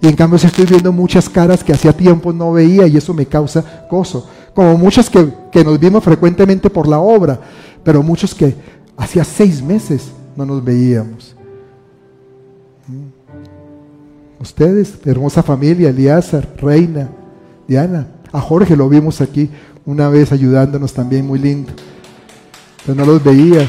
Y 0.00 0.06
en 0.06 0.16
cambio 0.16 0.36
estoy 0.36 0.66
viendo 0.66 0.92
muchas 0.92 1.28
caras 1.28 1.64
que 1.64 1.72
hacía 1.72 1.92
tiempo 1.92 2.32
no 2.32 2.52
veía 2.52 2.86
y 2.86 2.96
eso 2.96 3.14
me 3.14 3.26
causa 3.26 3.86
gozo. 3.90 4.28
Como 4.54 4.76
muchas 4.76 5.10
que, 5.10 5.28
que 5.50 5.64
nos 5.64 5.78
vimos 5.78 6.04
frecuentemente 6.04 6.70
por 6.70 6.86
la 6.86 7.00
obra, 7.00 7.40
pero 7.82 8.02
muchos 8.02 8.34
que 8.34 8.54
hacía 8.96 9.24
seis 9.24 9.62
meses 9.62 10.12
no 10.36 10.46
nos 10.46 10.62
veíamos. 10.62 11.34
Ustedes, 14.44 14.98
hermosa 15.06 15.42
familia, 15.42 15.88
Eliazar, 15.88 16.46
Reina, 16.58 17.08
Diana, 17.66 18.08
a 18.30 18.42
Jorge 18.42 18.76
lo 18.76 18.90
vimos 18.90 19.22
aquí 19.22 19.48
una 19.86 20.10
vez 20.10 20.32
ayudándonos 20.32 20.92
también, 20.92 21.26
muy 21.26 21.38
lindo. 21.38 21.72
Pero 22.84 22.94
no 22.94 23.06
los 23.06 23.24
veía. 23.24 23.66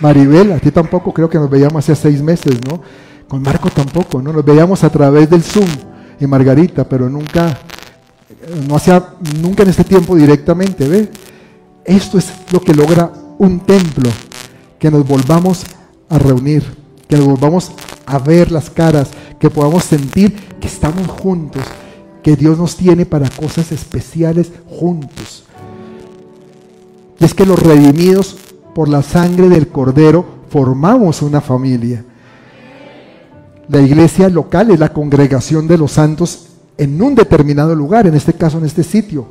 Maribel, 0.00 0.50
a 0.50 0.58
ti 0.58 0.72
tampoco, 0.72 1.14
creo 1.14 1.30
que 1.30 1.38
nos 1.38 1.48
veíamos 1.48 1.84
hace 1.84 1.94
seis 1.94 2.20
meses, 2.20 2.58
¿no? 2.68 2.82
Con 3.28 3.40
Marco 3.40 3.70
tampoco, 3.70 4.20
¿no? 4.20 4.32
Nos 4.32 4.44
veíamos 4.44 4.82
a 4.82 4.90
través 4.90 5.30
del 5.30 5.44
Zoom 5.44 5.68
y 6.18 6.26
Margarita, 6.26 6.88
pero 6.88 7.08
nunca, 7.08 7.56
no 8.66 8.74
hacía, 8.74 9.10
nunca 9.40 9.62
en 9.62 9.68
este 9.68 9.84
tiempo 9.84 10.16
directamente, 10.16 10.88
¿ve? 10.88 11.08
Esto 11.84 12.18
es 12.18 12.32
lo 12.50 12.60
que 12.60 12.74
logra 12.74 13.12
un 13.38 13.60
templo, 13.60 14.10
que 14.76 14.90
nos 14.90 15.06
volvamos 15.06 15.64
a 16.08 16.18
reunir, 16.18 16.77
que 17.08 17.16
volvamos 17.16 17.72
a 18.06 18.18
ver 18.18 18.52
las 18.52 18.70
caras, 18.70 19.10
que 19.38 19.50
podamos 19.50 19.84
sentir 19.84 20.34
que 20.60 20.68
estamos 20.68 21.06
juntos, 21.08 21.62
que 22.22 22.36
Dios 22.36 22.58
nos 22.58 22.76
tiene 22.76 23.06
para 23.06 23.30
cosas 23.30 23.72
especiales 23.72 24.52
juntos. 24.68 25.44
Y 27.18 27.24
es 27.24 27.34
que 27.34 27.46
los 27.46 27.58
redimidos 27.58 28.36
por 28.74 28.88
la 28.88 29.02
sangre 29.02 29.48
del 29.48 29.68
Cordero, 29.68 30.38
formamos 30.50 31.22
una 31.22 31.40
familia. 31.40 32.04
La 33.68 33.80
iglesia 33.80 34.28
local 34.28 34.70
es 34.70 34.78
la 34.78 34.92
congregación 34.92 35.66
de 35.66 35.78
los 35.78 35.92
santos 35.92 36.46
en 36.76 37.00
un 37.02 37.14
determinado 37.14 37.74
lugar, 37.74 38.06
en 38.06 38.14
este 38.14 38.32
caso 38.32 38.58
en 38.58 38.64
este 38.64 38.84
sitio. 38.84 39.26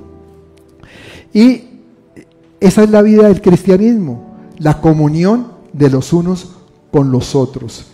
Y 1.33 1.63
esa 2.59 2.83
es 2.83 2.89
la 2.89 3.01
vida 3.01 3.27
del 3.27 3.41
cristianismo, 3.41 4.35
la 4.57 4.81
comunión 4.81 5.47
de 5.73 5.89
los 5.89 6.13
unos 6.13 6.56
con 6.97 7.11
los 7.11 7.35
otros. 7.35 7.85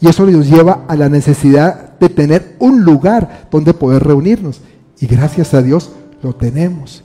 Y 0.00 0.06
eso 0.06 0.24
nos 0.24 0.48
lleva 0.48 0.84
a 0.86 0.94
la 0.94 1.08
necesidad 1.08 1.98
de 1.98 2.08
tener 2.08 2.54
un 2.60 2.84
lugar 2.84 3.48
donde 3.50 3.74
poder 3.74 4.04
reunirnos. 4.04 4.60
Y 5.00 5.06
gracias 5.08 5.52
a 5.52 5.60
Dios 5.60 5.90
lo 6.22 6.32
tenemos. 6.32 7.02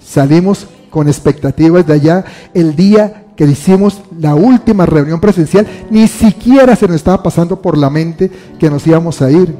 Salimos 0.00 0.66
con 0.90 1.06
expectativas 1.06 1.86
de 1.86 1.92
allá. 1.92 2.24
El 2.52 2.74
día 2.74 3.26
que 3.36 3.44
hicimos 3.44 4.02
la 4.18 4.34
última 4.34 4.86
reunión 4.86 5.20
presencial, 5.20 5.68
ni 5.88 6.08
siquiera 6.08 6.74
se 6.74 6.88
nos 6.88 6.96
estaba 6.96 7.22
pasando 7.22 7.62
por 7.62 7.78
la 7.78 7.88
mente 7.88 8.28
que 8.58 8.68
nos 8.68 8.84
íbamos 8.88 9.22
a 9.22 9.30
ir. 9.30 9.54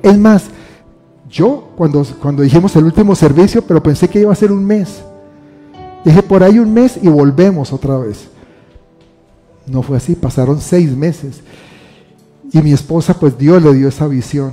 Es 0.00 0.16
más, 0.16 0.44
yo 1.28 1.70
cuando, 1.76 2.06
cuando 2.22 2.44
dijimos 2.44 2.76
el 2.76 2.84
último 2.84 3.16
servicio, 3.16 3.62
pero 3.62 3.82
pensé 3.82 4.06
que 4.06 4.20
iba 4.20 4.30
a 4.30 4.36
ser 4.36 4.52
un 4.52 4.64
mes. 4.64 5.02
Dije 6.04 6.22
por 6.22 6.44
ahí 6.44 6.60
un 6.60 6.72
mes 6.72 7.00
y 7.02 7.08
volvemos 7.08 7.72
otra 7.72 7.98
vez. 7.98 8.28
No 9.66 9.82
fue 9.82 9.96
así, 9.96 10.14
pasaron 10.14 10.60
seis 10.60 10.94
meses. 10.96 11.40
Y 12.52 12.60
mi 12.60 12.72
esposa, 12.72 13.14
pues 13.14 13.38
Dios 13.38 13.62
le 13.62 13.72
dio 13.74 13.88
esa 13.88 14.06
visión. 14.06 14.52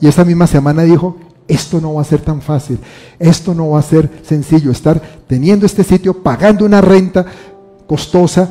Y 0.00 0.08
esa 0.08 0.24
misma 0.24 0.46
semana 0.46 0.82
dijo, 0.82 1.16
esto 1.48 1.80
no 1.80 1.94
va 1.94 2.02
a 2.02 2.04
ser 2.04 2.20
tan 2.20 2.40
fácil, 2.40 2.78
esto 3.18 3.54
no 3.54 3.70
va 3.70 3.78
a 3.78 3.82
ser 3.82 4.10
sencillo, 4.22 4.70
estar 4.70 5.00
teniendo 5.26 5.66
este 5.66 5.84
sitio, 5.84 6.22
pagando 6.22 6.64
una 6.64 6.80
renta 6.80 7.26
costosa, 7.86 8.50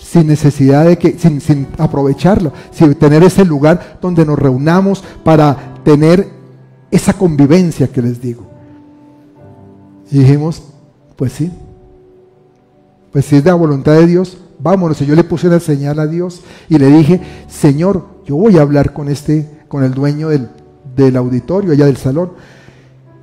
sin 0.00 0.28
necesidad 0.28 0.84
de 0.84 0.98
que, 0.98 1.18
sin, 1.18 1.40
sin 1.40 1.66
aprovecharlo, 1.78 2.52
sin 2.70 2.94
tener 2.94 3.22
ese 3.24 3.44
lugar 3.44 3.98
donde 4.00 4.24
nos 4.24 4.38
reunamos 4.38 5.02
para 5.24 5.74
tener 5.84 6.28
esa 6.90 7.12
convivencia 7.12 7.88
que 7.88 8.02
les 8.02 8.20
digo. 8.20 8.46
Y 10.10 10.20
dijimos, 10.20 10.62
pues 11.16 11.32
sí, 11.32 11.50
pues 13.12 13.24
si 13.24 13.36
es 13.36 13.44
la 13.44 13.54
voluntad 13.54 13.94
de 13.94 14.06
Dios, 14.06 14.38
vámonos. 14.58 15.00
Y 15.02 15.06
yo 15.06 15.14
le 15.14 15.24
puse 15.24 15.48
la 15.48 15.60
señal 15.60 15.98
a 15.98 16.06
Dios 16.06 16.42
y 16.68 16.78
le 16.78 16.88
dije, 16.88 17.20
Señor, 17.48 18.04
yo 18.24 18.36
voy 18.36 18.58
a 18.58 18.62
hablar 18.62 18.92
con 18.92 19.08
este, 19.08 19.64
con 19.68 19.84
el 19.84 19.94
dueño 19.94 20.28
del, 20.28 20.48
del 20.94 21.16
auditorio, 21.16 21.72
allá 21.72 21.86
del 21.86 21.96
salón. 21.96 22.32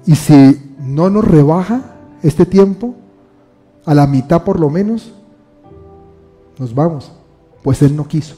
Y 0.06 0.16
si 0.16 0.76
no 0.80 1.10
nos 1.10 1.26
rebaja 1.26 1.96
este 2.22 2.46
tiempo, 2.46 2.96
a 3.86 3.94
la 3.94 4.08
mitad 4.08 4.44
por 4.44 4.60
lo 4.60 4.70
menos, 4.70 5.14
nos 6.58 6.74
vamos. 6.74 7.12
Pues 7.62 7.82
él 7.82 7.96
no 7.96 8.08
quiso. 8.08 8.36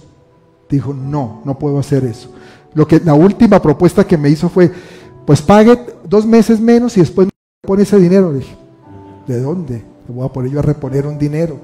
Dijo, 0.69 0.93
no, 0.93 1.41
no 1.45 1.58
puedo 1.60 1.79
hacer 1.79 2.05
eso. 2.05 2.31
Lo 2.73 2.88
que, 2.88 2.99
la 2.99 3.13
última 3.13 3.62
propuesta 3.62 4.05
que 4.05 4.17
me 4.17 4.29
hizo 4.29 4.49
fue, 4.49 4.71
pues 5.25 5.41
pague 5.41 5.79
dos 6.08 6.25
meses 6.25 6.60
menos 6.60 6.97
y 6.97 7.01
después 7.01 7.27
me 7.27 7.67
pone 7.67 7.84
ese 7.84 7.97
dinero. 7.99 8.31
Le 8.31 8.39
dije, 8.39 8.55
¿de 9.27 9.41
dónde? 9.41 9.84
Le 10.08 10.13
voy 10.13 10.25
a 10.25 10.34
poner 10.34 10.51
yo 10.51 10.60
a 10.60 10.63
reponer 10.63 11.08
un 11.08 11.17
dinero. 11.17 11.58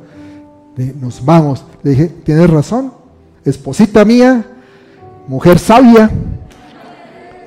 Nos 1.00 1.24
vamos. 1.24 1.64
Le 1.84 1.92
dije, 1.92 2.08
tienes 2.24 2.50
razón, 2.50 2.94
esposita 3.44 4.06
mía, 4.06 4.46
mujer 5.28 5.60
sabia, 5.60 6.10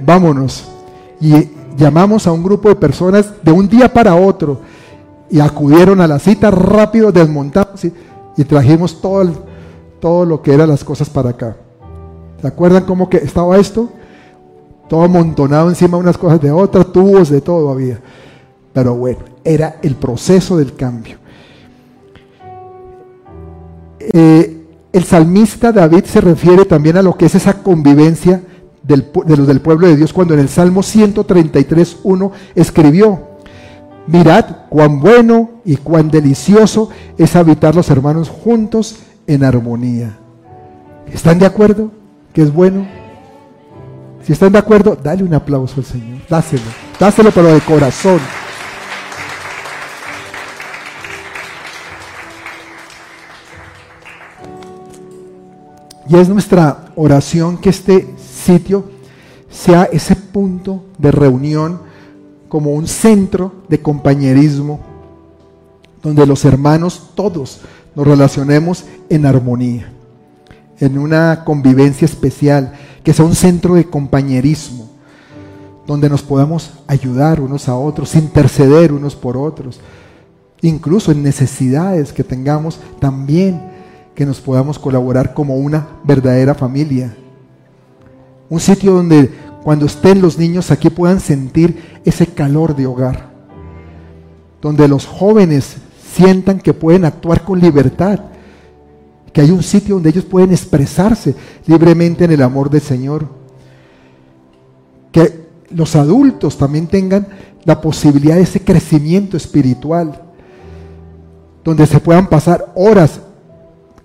vámonos. 0.01 0.69
Y 1.21 1.51
llamamos 1.77 2.27
a 2.27 2.33
un 2.33 2.43
grupo 2.43 2.69
de 2.69 2.77
personas 2.77 3.33
de 3.43 3.53
un 3.53 3.69
día 3.69 3.93
para 3.93 4.15
otro 4.15 4.61
y 5.31 5.41
acudieron 5.41 6.01
a 6.01 6.07
la 6.07 6.19
cita 6.19 6.51
rápido, 6.51 7.11
desmontamos 7.13 7.85
y, 7.85 8.45
trajimos 8.45 9.01
todo, 9.01 9.33
todo 10.01 10.25
lo 10.25 10.43
que 10.43 10.53
eran 10.53 10.69
las 10.69 10.85
cosas 10.85 11.09
para 11.09 11.31
acá. 11.31 11.57
¿Se 12.41 12.47
acuerdan 12.47 12.85
cómo 12.85 13.09
que 13.09 13.19
estaba 13.19 13.57
esto? 13.57 13.89
Todo 14.89 15.03
amontonado 15.03 15.71
encima 15.71 15.97
unas 15.97 16.19
cosas 16.19 16.41
de 16.41 16.51
otras, 16.51 16.93
tubos 16.93 17.31
de 17.31 17.41
todo 17.41 17.71
había. 17.71 18.01
Pero 18.73 18.95
bueno, 18.97 19.21
era 19.45 19.77
el 19.83 19.95
proceso 19.95 20.59
del 20.59 20.75
cambio. 20.75 21.24
Eh, 24.13 24.65
el 24.93 25.05
salmista 25.05 25.73
David 25.73 26.05
se 26.05 26.21
refiere 26.21 26.65
también 26.65 26.97
a 26.97 27.03
lo 27.03 27.17
que 27.17 27.27
es 27.27 27.35
esa 27.35 27.63
convivencia 27.63 28.43
de 28.83 29.37
los 29.37 29.47
del 29.47 29.61
pueblo 29.61 29.87
de 29.87 29.97
Dios 29.97 30.13
cuando 30.13 30.35
en 30.35 30.41
el 30.41 30.49
Salmo 30.49 30.83
133.1 30.83 32.31
escribió, 32.55 33.29
mirad 34.07 34.45
cuán 34.69 35.01
bueno 35.01 35.51
y 35.65 35.77
cuán 35.77 36.11
delicioso 36.11 36.91
es 37.17 37.35
habitar 37.35 37.75
los 37.75 37.89
hermanos 37.91 38.29
juntos 38.29 38.97
en 39.27 39.43
armonía. 39.43 40.19
¿Están 41.13 41.39
de 41.39 41.47
acuerdo 41.47 41.91
que 42.33 42.43
es 42.43 42.53
bueno? 42.53 42.87
Si 44.23 44.33
están 44.33 44.53
de 44.53 44.59
acuerdo, 44.59 44.97
dale 45.03 45.23
un 45.23 45.35
aplauso 45.35 45.77
al 45.79 45.85
Señor, 45.85 46.19
dáselo, 46.29 46.63
dáselo 47.01 47.31
pero 47.31 47.49
de 47.49 47.61
corazón. 47.61 48.21
Y 56.09 56.17
es 56.17 56.29
nuestra 56.29 56.93
oración 56.97 57.59
que 57.59 57.71
este 57.71 58.15
sitio 58.19 58.85
sea 59.51 59.85
ese 59.85 60.17
punto 60.17 60.85
de 60.99 61.11
reunión 61.11 61.81
como 62.49 62.73
un 62.73 62.87
centro 62.87 63.53
de 63.69 63.81
compañerismo 63.81 64.81
donde 66.03 66.27
los 66.27 66.45
hermanos 66.45 67.11
todos 67.15 67.61
nos 67.95 68.07
relacionemos 68.07 68.85
en 69.09 69.25
armonía, 69.25 69.91
en 70.79 70.99
una 70.99 71.45
convivencia 71.45 72.05
especial, 72.05 72.75
que 73.03 73.15
sea 73.15 73.25
un 73.25 73.35
centro 73.35 73.75
de 73.75 73.89
compañerismo, 73.89 74.91
donde 75.87 76.11
nos 76.11 76.23
podamos 76.23 76.73
ayudar 76.87 77.41
unos 77.41 77.69
a 77.69 77.77
otros, 77.77 78.15
interceder 78.15 78.93
unos 78.93 79.17
por 79.17 79.37
otros, 79.37 79.81
incluso 80.61 81.13
en 81.13 81.23
necesidades 81.23 82.13
que 82.13 82.25
tengamos 82.25 82.79
también 82.99 83.74
que 84.15 84.25
nos 84.25 84.41
podamos 84.41 84.79
colaborar 84.79 85.35
como 85.35 85.57
una 85.57 85.87
verdadera 86.05 86.55
familia. 86.55 87.15
Un 88.49 88.61
sitio 88.61 88.93
donde 88.93 89.31
cuando 89.63 89.87
estén 89.87 90.21
los 90.21 90.39
niños 90.39 90.71
aquí 90.71 90.91
puedan 90.91 91.21
sentir 91.21 92.01
ese 92.05 92.27
calor 92.27 92.77
de 92.77 92.87
hogar, 92.87 93.31
donde 94.61 94.87
los 94.87 95.07
jóvenes 95.07 95.77
sientan 96.15 96.61
que 96.61 96.75
pueden 96.75 97.05
actuar 97.05 97.43
con 97.43 97.59
libertad, 97.59 98.21
que 99.33 99.41
hay 99.41 99.51
un 99.51 99.63
sitio 99.63 99.97
donde 99.97 100.11
ellos 100.11 100.25
pueden 100.25 100.53
expresarse 100.53 101.35
libremente 101.67 102.25
en 102.25 102.31
el 102.31 102.43
amor 102.43 102.71
del 102.71 102.83
Señor, 102.83 103.27
que 105.11 105.45
los 105.71 105.97
adultos 105.97 106.57
también 106.57 106.87
tengan 106.87 107.27
la 107.65 107.81
posibilidad 107.81 108.37
de 108.37 108.43
ese 108.43 108.61
crecimiento 108.61 109.37
espiritual, 109.37 110.23
donde 111.65 111.87
se 111.87 111.99
puedan 111.99 112.29
pasar 112.29 112.73
horas 112.77 113.21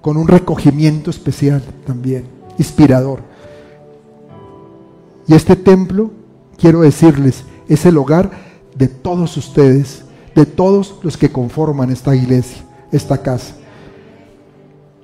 con 0.09 0.17
un 0.17 0.27
recogimiento 0.27 1.11
especial 1.11 1.61
también, 1.85 2.23
inspirador. 2.57 3.19
Y 5.27 5.35
este 5.35 5.55
templo, 5.55 6.09
quiero 6.57 6.81
decirles, 6.81 7.43
es 7.67 7.85
el 7.85 7.95
hogar 7.95 8.31
de 8.73 8.87
todos 8.87 9.37
ustedes, 9.37 10.01
de 10.33 10.47
todos 10.47 10.95
los 11.03 11.15
que 11.15 11.31
conforman 11.31 11.91
esta 11.91 12.15
iglesia, 12.15 12.63
esta 12.91 13.21
casa. 13.21 13.53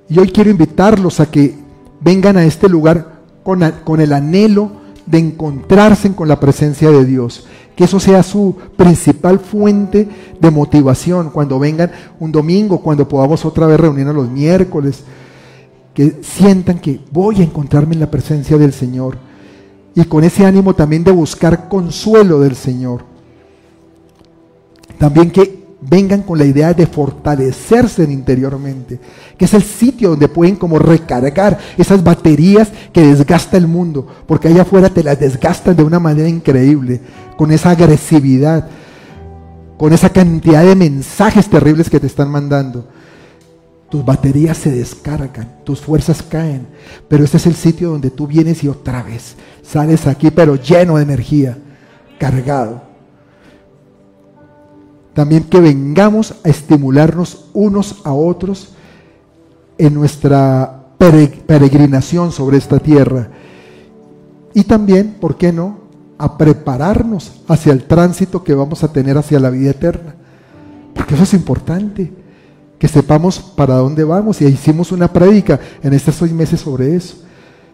Y 0.08 0.18
hoy 0.18 0.32
quiero 0.32 0.50
invitarlos 0.50 1.20
a 1.20 1.30
que 1.30 1.56
vengan 2.00 2.36
a 2.36 2.44
este 2.44 2.68
lugar 2.68 3.20
con, 3.44 3.60
con 3.84 4.00
el 4.00 4.12
anhelo 4.12 4.72
de 5.06 5.18
encontrarse 5.18 6.12
con 6.16 6.26
la 6.26 6.40
presencia 6.40 6.90
de 6.90 7.04
Dios. 7.04 7.46
Que 7.76 7.84
eso 7.84 8.00
sea 8.00 8.22
su 8.22 8.56
principal 8.76 9.38
fuente 9.38 10.08
de 10.40 10.50
motivación 10.50 11.30
cuando 11.30 11.58
vengan 11.58 11.92
un 12.18 12.32
domingo, 12.32 12.80
cuando 12.80 13.06
podamos 13.06 13.44
otra 13.44 13.66
vez 13.66 13.78
reunirnos 13.78 14.14
los 14.14 14.30
miércoles. 14.30 15.04
Que 15.94 16.20
sientan 16.22 16.78
que 16.78 17.00
voy 17.12 17.40
a 17.40 17.44
encontrarme 17.44 17.94
en 17.94 18.00
la 18.00 18.10
presencia 18.10 18.56
del 18.56 18.72
Señor. 18.72 19.18
Y 19.94 20.02
con 20.04 20.24
ese 20.24 20.44
ánimo 20.44 20.74
también 20.74 21.04
de 21.04 21.10
buscar 21.10 21.68
consuelo 21.68 22.40
del 22.40 22.56
Señor. 22.56 23.04
También 24.98 25.30
que 25.30 25.65
vengan 25.80 26.22
con 26.22 26.38
la 26.38 26.44
idea 26.44 26.72
de 26.72 26.86
fortalecerse 26.86 28.04
interiormente, 28.04 28.98
que 29.36 29.44
es 29.44 29.54
el 29.54 29.62
sitio 29.62 30.10
donde 30.10 30.28
pueden 30.28 30.56
como 30.56 30.78
recargar 30.78 31.58
esas 31.76 32.02
baterías 32.02 32.70
que 32.92 33.06
desgasta 33.06 33.56
el 33.56 33.66
mundo, 33.66 34.06
porque 34.26 34.48
allá 34.48 34.62
afuera 34.62 34.88
te 34.88 35.02
las 35.02 35.20
desgastan 35.20 35.76
de 35.76 35.82
una 35.82 36.00
manera 36.00 36.28
increíble, 36.28 37.00
con 37.36 37.52
esa 37.52 37.70
agresividad, 37.70 38.68
con 39.76 39.92
esa 39.92 40.08
cantidad 40.08 40.64
de 40.64 40.74
mensajes 40.74 41.48
terribles 41.48 41.90
que 41.90 42.00
te 42.00 42.06
están 42.06 42.30
mandando. 42.30 42.88
Tus 43.90 44.04
baterías 44.04 44.56
se 44.56 44.72
descargan, 44.72 45.58
tus 45.62 45.80
fuerzas 45.80 46.22
caen, 46.22 46.66
pero 47.08 47.24
este 47.24 47.36
es 47.36 47.46
el 47.46 47.54
sitio 47.54 47.90
donde 47.90 48.10
tú 48.10 48.26
vienes 48.26 48.64
y 48.64 48.68
otra 48.68 49.02
vez 49.02 49.36
sales 49.62 50.06
aquí, 50.06 50.30
pero 50.30 50.56
lleno 50.56 50.96
de 50.96 51.02
energía, 51.02 51.58
cargado. 52.18 52.85
También 55.16 55.44
que 55.44 55.60
vengamos 55.60 56.34
a 56.44 56.50
estimularnos 56.50 57.46
unos 57.54 58.02
a 58.04 58.12
otros 58.12 58.74
en 59.78 59.94
nuestra 59.94 60.88
peregrinación 60.98 62.32
sobre 62.32 62.58
esta 62.58 62.78
tierra. 62.78 63.30
Y 64.52 64.64
también, 64.64 65.16
¿por 65.18 65.38
qué 65.38 65.54
no?, 65.54 65.78
a 66.18 66.36
prepararnos 66.36 67.40
hacia 67.48 67.72
el 67.72 67.84
tránsito 67.84 68.44
que 68.44 68.52
vamos 68.52 68.84
a 68.84 68.92
tener 68.92 69.16
hacia 69.16 69.40
la 69.40 69.48
vida 69.48 69.70
eterna. 69.70 70.16
Porque 70.92 71.14
eso 71.14 71.22
es 71.22 71.32
importante, 71.32 72.12
que 72.78 72.86
sepamos 72.86 73.40
para 73.40 73.76
dónde 73.76 74.04
vamos. 74.04 74.42
Y 74.42 74.44
hicimos 74.44 74.92
una 74.92 75.10
prédica 75.10 75.58
en 75.82 75.94
estos 75.94 76.16
seis 76.16 76.32
meses 76.32 76.60
sobre 76.60 76.94
eso, 76.94 77.16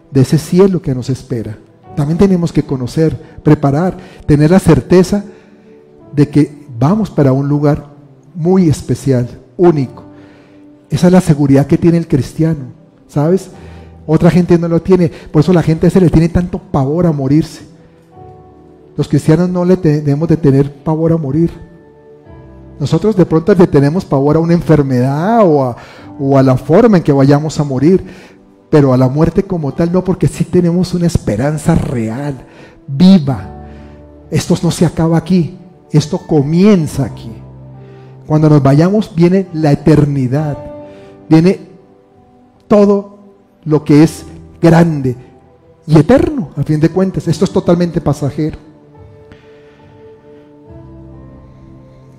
de 0.09 0.21
ese 0.21 0.37
cielo 0.37 0.81
que 0.81 0.95
nos 0.95 1.09
espera. 1.09 1.57
También 1.97 2.17
tenemos 2.17 2.53
que 2.53 2.63
conocer, 2.63 3.19
preparar, 3.43 3.97
tener 4.25 4.51
la 4.51 4.59
certeza 4.59 5.25
de 6.15 6.29
que 6.29 6.62
vamos 6.83 7.09
para 7.09 7.31
un 7.31 7.47
lugar 7.47 7.85
muy 8.35 8.67
especial, 8.67 9.29
único. 9.55 10.03
Esa 10.89 11.07
es 11.07 11.13
la 11.13 11.21
seguridad 11.21 11.65
que 11.65 11.77
tiene 11.77 11.97
el 11.97 12.09
cristiano, 12.09 12.65
¿sabes? 13.07 13.51
Otra 14.05 14.29
gente 14.29 14.59
no 14.59 14.67
lo 14.67 14.81
tiene, 14.81 15.09
por 15.31 15.39
eso 15.39 15.53
la 15.53 15.63
gente 15.63 15.85
a 15.85 15.89
ese 15.89 16.01
le 16.01 16.09
tiene 16.09 16.27
tanto 16.27 16.59
pavor 16.59 17.05
a 17.05 17.13
morirse. 17.13 17.61
Los 18.97 19.07
cristianos 19.07 19.49
no 19.49 19.63
le 19.63 19.77
tenemos 19.77 20.27
de 20.27 20.35
tener 20.35 20.73
pavor 20.83 21.13
a 21.13 21.17
morir. 21.17 21.51
Nosotros 22.81 23.15
de 23.15 23.25
pronto 23.25 23.55
le 23.55 23.67
tenemos 23.67 24.03
pavor 24.03 24.35
a 24.35 24.39
una 24.39 24.53
enfermedad 24.53 25.39
o 25.45 25.63
a, 25.63 25.77
o 26.19 26.37
a 26.37 26.43
la 26.43 26.57
forma 26.57 26.97
en 26.97 27.03
que 27.03 27.13
vayamos 27.13 27.61
a 27.61 27.63
morir, 27.63 28.03
pero 28.69 28.93
a 28.93 28.97
la 28.97 29.07
muerte 29.07 29.43
como 29.43 29.73
tal 29.73 29.89
no, 29.89 30.03
porque 30.03 30.27
sí 30.27 30.43
tenemos 30.43 30.93
una 30.93 31.07
esperanza 31.07 31.75
real, 31.75 32.45
viva. 32.87 33.67
Esto 34.29 34.57
no 34.61 34.69
se 34.69 34.85
acaba 34.85 35.17
aquí, 35.17 35.57
esto 35.97 36.17
comienza 36.17 37.05
aquí. 37.05 37.31
Cuando 38.25 38.49
nos 38.49 38.63
vayamos 38.63 39.13
viene 39.13 39.47
la 39.53 39.71
eternidad, 39.71 40.57
viene 41.29 41.59
todo 42.67 43.19
lo 43.65 43.83
que 43.83 44.03
es 44.03 44.25
grande 44.61 45.15
y 45.85 45.97
eterno, 45.97 46.51
a 46.55 46.63
fin 46.63 46.79
de 46.79 46.89
cuentas. 46.89 47.27
Esto 47.27 47.45
es 47.45 47.51
totalmente 47.51 48.01
pasajero. 48.01 48.57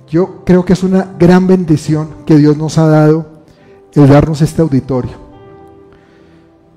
Yo 0.07 0.45
creo 0.45 0.63
que 0.63 0.73
es 0.73 0.83
una 0.83 1.15
gran 1.17 1.47
bendición 1.47 2.09
que 2.25 2.37
Dios 2.37 2.55
nos 2.55 2.77
ha 2.77 2.87
dado 2.87 3.25
el 3.93 4.07
darnos 4.07 4.41
este 4.41 4.61
auditorio. 4.61 5.25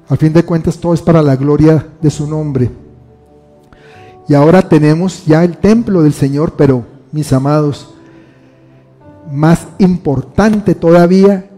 A 0.09 0.17
fin 0.17 0.33
de 0.33 0.45
cuentas 0.45 0.79
todo 0.79 0.95
es 0.95 1.03
para 1.03 1.23
la 1.23 1.37
gloria 1.37 1.87
de 2.01 2.11
su 2.11 2.27
nombre. 2.27 2.88
Y 4.29 4.35
ahora 4.35 4.69
tenemos 4.69 5.25
ya 5.25 5.43
el 5.43 5.57
templo 5.57 6.03
del 6.03 6.13
Señor, 6.13 6.53
pero 6.57 6.85
mis 7.13 7.33
amados, 7.33 7.95
más 9.33 9.67
importante 9.79 10.75
todavía 10.75 11.51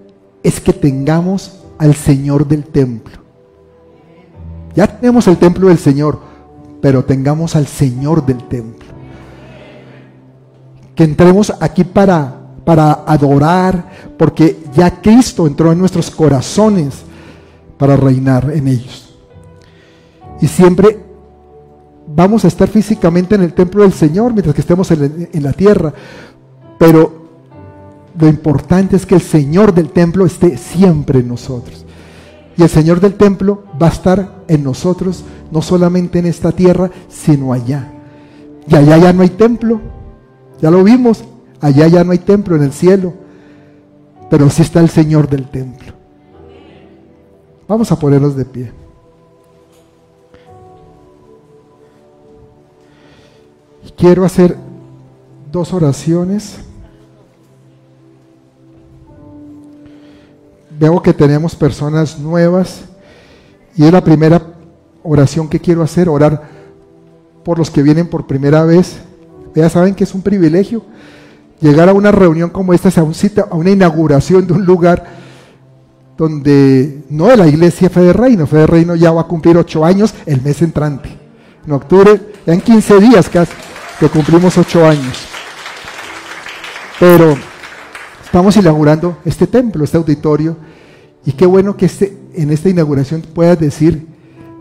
es 0.42 0.60
que 0.60 0.72
tengamos 0.72 1.60
al 1.78 1.94
Señor 1.94 2.46
del 2.46 2.64
templo. 2.64 3.18
Ya 4.76 4.86
tenemos 4.86 5.26
el 5.26 5.36
templo 5.36 5.66
del 5.66 5.78
Señor, 5.78 6.20
pero 6.80 7.04
tengamos 7.04 7.56
al 7.56 7.66
Señor 7.66 8.24
del 8.24 8.46
templo. 8.48 8.88
Que 10.94 11.02
entremos 11.02 11.52
aquí 11.60 11.82
para, 11.82 12.40
para 12.64 12.92
adorar, 13.04 14.14
porque 14.16 14.62
ya 14.74 15.00
Cristo 15.02 15.48
entró 15.48 15.72
en 15.72 15.78
nuestros 15.78 16.08
corazones 16.08 16.94
para 17.76 17.96
reinar 17.96 18.50
en 18.52 18.68
ellos. 18.68 19.18
Y 20.40 20.46
siempre 20.46 21.09
vamos 22.14 22.44
a 22.44 22.48
estar 22.48 22.68
físicamente 22.68 23.34
en 23.34 23.42
el 23.42 23.52
templo 23.52 23.82
del 23.82 23.92
Señor 23.92 24.32
mientras 24.32 24.54
que 24.54 24.60
estemos 24.60 24.90
en 24.90 25.42
la, 25.42 25.52
tierra, 25.52 25.92
pero 26.78 27.20
lo 28.18 28.26
importante 28.28 28.96
es 28.96 29.06
que 29.06 29.14
el 29.14 29.20
Señor 29.20 29.72
del 29.72 29.90
templo 29.90 30.26
esté 30.26 30.56
siempre 30.56 31.20
en 31.20 31.28
nosotros. 31.28 31.84
Y 32.56 32.62
el 32.62 32.68
Señor 32.68 33.00
del 33.00 33.14
templo 33.14 33.64
va 33.80 33.86
a 33.86 33.90
estar 33.90 34.42
en 34.48 34.64
nosotros, 34.64 35.24
no 35.50 35.62
solamente 35.62 36.18
en 36.18 36.26
esta 36.26 36.52
tierra, 36.52 36.90
sino 37.08 37.52
allá. 37.52 37.92
Y 38.66 38.74
allá 38.74 38.98
ya 38.98 39.12
no 39.12 39.22
hay 39.22 39.30
templo, 39.30 39.80
ya 40.60 40.70
lo 40.70 40.84
vimos, 40.84 41.24
allá 41.60 41.86
ya 41.86 42.04
no 42.04 42.12
hay 42.12 42.18
templo 42.18 42.56
en 42.56 42.62
el 42.62 42.72
cielo, 42.72 43.14
pero 44.28 44.50
sí 44.50 44.62
está 44.62 44.80
el 44.80 44.90
Señor 44.90 45.28
del 45.28 45.48
templo. 45.48 45.94
Vamos 47.66 47.90
a 47.92 47.98
ponernos 47.98 48.36
de 48.36 48.44
pie. 48.44 48.79
Quiero 54.00 54.24
hacer 54.24 54.56
dos 55.52 55.74
oraciones. 55.74 56.56
Veo 60.78 61.02
que 61.02 61.12
tenemos 61.12 61.54
personas 61.54 62.18
nuevas 62.18 62.80
y 63.76 63.84
es 63.84 63.92
la 63.92 64.02
primera 64.02 64.40
oración 65.02 65.50
que 65.50 65.60
quiero 65.60 65.82
hacer, 65.82 66.08
orar 66.08 66.48
por 67.44 67.58
los 67.58 67.70
que 67.70 67.82
vienen 67.82 68.08
por 68.08 68.26
primera 68.26 68.64
vez. 68.64 69.00
Ya 69.54 69.68
saben 69.68 69.94
que 69.94 70.04
es 70.04 70.14
un 70.14 70.22
privilegio 70.22 70.82
llegar 71.60 71.90
a 71.90 71.92
una 71.92 72.10
reunión 72.10 72.48
como 72.48 72.72
esta, 72.72 72.88
a, 72.98 73.04
un 73.04 73.12
a 73.50 73.54
una 73.54 73.70
inauguración 73.70 74.46
de 74.46 74.54
un 74.54 74.64
lugar 74.64 75.04
donde 76.16 77.02
no 77.10 77.26
de 77.26 77.36
la 77.36 77.46
iglesia 77.46 77.90
Fe 77.90 78.00
de 78.00 78.12
Reino, 78.14 78.46
Fe 78.46 78.56
de 78.56 78.66
Reino 78.66 78.94
ya 78.94 79.12
va 79.12 79.20
a 79.20 79.26
cumplir 79.26 79.58
ocho 79.58 79.84
años 79.84 80.14
el 80.24 80.40
mes 80.40 80.62
entrante, 80.62 81.10
en 81.66 81.72
octubre, 81.72 82.18
en 82.46 82.62
15 82.62 82.98
días 83.00 83.28
casi 83.28 83.52
que 84.00 84.08
cumplimos 84.08 84.56
ocho 84.56 84.86
años. 84.86 85.26
Pero 86.98 87.36
estamos 88.24 88.56
inaugurando 88.56 89.18
este 89.26 89.46
templo, 89.46 89.84
este 89.84 89.98
auditorio, 89.98 90.56
y 91.26 91.32
qué 91.32 91.44
bueno 91.44 91.76
que 91.76 91.84
este, 91.84 92.16
en 92.32 92.50
esta 92.50 92.70
inauguración 92.70 93.20
puedas 93.20 93.60
decir, 93.60 94.06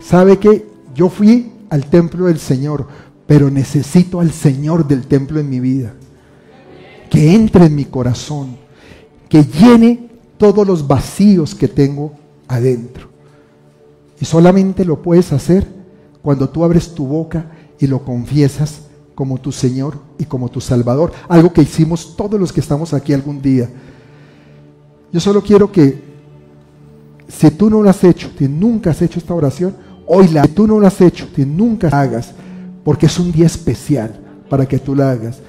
sabe 0.02 0.38
que 0.38 0.68
yo 0.94 1.10
fui 1.10 1.54
al 1.70 1.86
templo 1.86 2.26
del 2.26 2.38
Señor, 2.38 2.86
pero 3.26 3.50
necesito 3.50 4.20
al 4.20 4.34
Señor 4.34 4.86
del 4.86 5.08
templo 5.08 5.40
en 5.40 5.50
mi 5.50 5.62
vida. 5.62 5.94
Que 7.10 7.34
entre 7.34 7.68
en 7.68 7.76
mi 7.76 7.86
corazón, 7.86 8.58
que 9.30 9.44
llene 9.46 10.10
todos 10.38 10.68
los 10.68 10.86
vacíos 10.86 11.56
que 11.56 11.70
tengo 11.70 12.12
adentro. 12.50 13.08
Y 14.20 14.26
solamente 14.26 14.84
lo 14.84 15.02
puedes 15.02 15.32
hacer 15.32 15.66
cuando 16.22 16.50
tú 16.50 16.66
abres 16.66 16.94
tu 16.94 17.08
boca 17.08 17.52
y 17.80 17.88
lo 17.88 18.04
confiesas 18.04 18.89
como 19.20 19.38
tu 19.38 19.51
Señor 19.51 19.99
y 20.17 20.24
como 20.24 20.47
tu 20.47 20.61
Salvador. 20.61 21.11
Algo 21.28 21.51
que 21.51 21.61
hicimos 21.61 22.15
todos 22.15 22.39
los 22.39 22.53
que 22.53 22.61
estamos 22.61 22.93
aquí 22.93 23.11
algún 23.11 23.41
día. 23.41 23.70
Yo 25.11 25.20
solo 25.20 25.43
quiero 25.43 25.70
que, 25.70 26.01
si 27.28 27.51
tú 27.51 27.70
no 27.70 27.84
lo 27.84 27.89
has 27.89 28.01
hecho, 28.01 28.32
si 28.38 28.47
nunca 28.47 28.91
has 28.91 29.01
hecho 29.01 29.20
esta 29.20 29.34
oración, 29.34 29.76
hoy 30.07 30.30
la, 30.30 30.43
si 30.43 30.51
tú 30.51 30.65
no 30.65 30.80
lo 30.80 30.88
has 30.88 31.01
hecho, 31.01 31.28
si 31.36 31.45
nunca 31.45 31.89
la 31.89 31.99
hagas, 31.99 32.32
porque 32.86 33.07
es 33.07 33.20
un 33.20 33.30
día 33.30 33.45
especial 33.45 34.17
para 34.49 34.65
que 34.65 34.80
tú 34.80 34.95
la 34.95 35.11
hagas. 35.11 35.39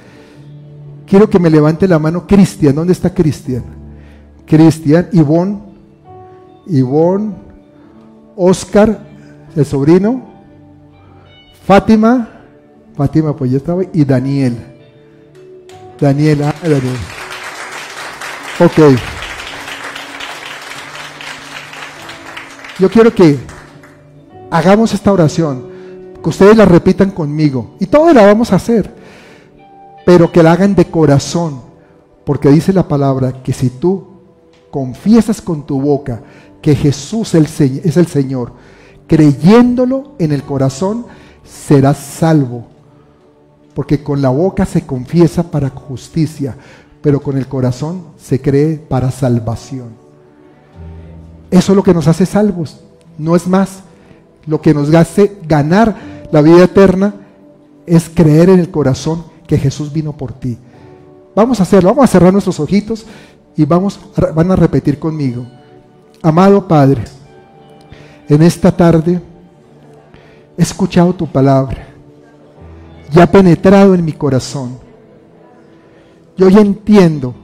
Quiero 1.07 1.31
que 1.31 1.39
me 1.39 1.49
levante 1.49 1.87
la 1.87 2.01
mano 2.01 2.27
Cristian. 2.27 2.75
¿Dónde 2.75 2.93
está 2.93 3.15
Cristian? 3.15 3.63
Cristian, 4.47 5.11
Ivonne, 5.13 5.61
Ivonne, 6.67 7.35
Oscar, 8.35 8.99
el 9.55 9.65
sobrino, 9.65 10.25
Fátima, 11.65 12.40
Fátima 13.01 13.35
pues 13.35 13.51
ya 13.51 13.57
estaba, 13.57 13.83
y 13.95 14.05
Daniel. 14.05 14.59
Daniel, 15.99 16.43
ah. 16.43 16.55
Ok. 18.63 18.99
Yo 22.79 22.91
quiero 22.91 23.15
que 23.15 23.39
hagamos 24.51 24.93
esta 24.93 25.11
oración, 25.11 25.67
que 26.23 26.29
ustedes 26.29 26.55
la 26.55 26.67
repitan 26.67 27.11
conmigo, 27.11 27.75
y 27.81 27.87
todos 27.87 28.13
la 28.13 28.27
vamos 28.27 28.53
a 28.53 28.57
hacer, 28.57 28.95
pero 30.05 30.31
que 30.31 30.43
la 30.43 30.53
hagan 30.53 30.75
de 30.75 30.85
corazón, 30.85 31.63
porque 32.27 32.51
dice 32.51 32.71
la 32.75 32.87
palabra 32.87 33.43
que 33.43 33.55
si 33.55 33.71
tú 33.71 34.09
confiesas 34.71 35.41
con 35.41 35.65
tu 35.65 35.81
boca 35.81 36.21
que 36.61 36.75
Jesús 36.75 37.35
es 37.35 37.97
el 37.97 38.07
Señor, 38.07 38.53
creyéndolo 39.07 40.17
en 40.19 40.33
el 40.33 40.43
corazón, 40.43 41.07
serás 41.43 41.97
salvo. 41.97 42.70
Porque 43.75 44.03
con 44.03 44.21
la 44.21 44.31
boca 44.31 44.67
se 44.67 44.87
confiesa 44.87 45.51
para 45.51 45.71
justicia, 45.71 46.57
pero 47.03 47.21
con 47.21 47.37
el 47.37 47.47
corazón 47.47 48.05
se 48.19 48.41
cree 48.41 48.77
para 48.77 49.11
salvación. 49.11 49.91
Eso 51.51 51.73
es 51.73 51.77
lo 51.77 51.83
que 51.83 51.95
nos 51.95 52.09
hace 52.09 52.27
salvos, 52.27 52.81
no 53.19 53.37
es 53.37 53.47
más. 53.47 53.81
Lo 54.47 54.61
que 54.61 54.73
nos 54.73 54.93
hace 54.95 55.39
ganar 55.47 55.97
la 56.33 56.43
vida 56.43 56.65
eterna 56.65 57.15
es 57.87 58.09
creer 58.09 58.49
en 58.51 58.61
el 58.61 58.71
corazón 58.71 59.25
que 59.47 59.59
Jesús 59.59 59.93
vino 59.93 60.17
por 60.17 60.33
ti. 60.33 60.59
Vamos 61.35 61.61
a 61.61 61.65
hacerlo, 61.65 61.91
vamos 61.91 62.05
a 62.05 62.13
cerrar 62.13 62.33
nuestros 62.33 62.59
ojitos 62.61 63.05
y 63.57 63.65
vamos, 63.65 64.01
van 64.35 64.51
a 64.51 64.57
repetir 64.57 64.99
conmigo. 64.99 65.47
Amado 66.23 66.67
Padre, 66.67 67.03
en 68.29 68.43
esta 68.43 68.75
tarde 68.75 69.21
he 70.57 70.63
escuchado 70.63 71.13
tu 71.15 71.27
palabra 71.27 71.90
y 73.13 73.21
ha 73.21 73.31
penetrado 73.31 73.95
en 73.95 74.05
mi 74.05 74.13
corazón. 74.13 74.79
Yo 76.37 76.49
ya 76.49 76.61
entiendo 76.61 77.35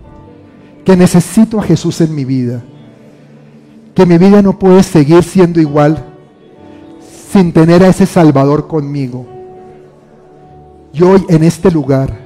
que 0.85 0.97
necesito 0.97 1.59
a 1.59 1.63
Jesús 1.63 2.01
en 2.01 2.15
mi 2.15 2.25
vida, 2.25 2.63
que 3.95 4.07
mi 4.07 4.19
vida 4.19 4.43
no 4.43 4.59
puede 4.59 4.83
seguir 4.83 5.23
siendo 5.23 5.61
igual 5.61 6.05
sin 7.31 7.53
tener 7.53 7.83
a 7.83 7.89
ese 7.89 8.07
Salvador 8.07 8.67
conmigo. 8.67 9.27
Y 10.93 11.03
hoy 11.03 11.25
en 11.29 11.43
este 11.43 11.71
lugar, 11.71 12.17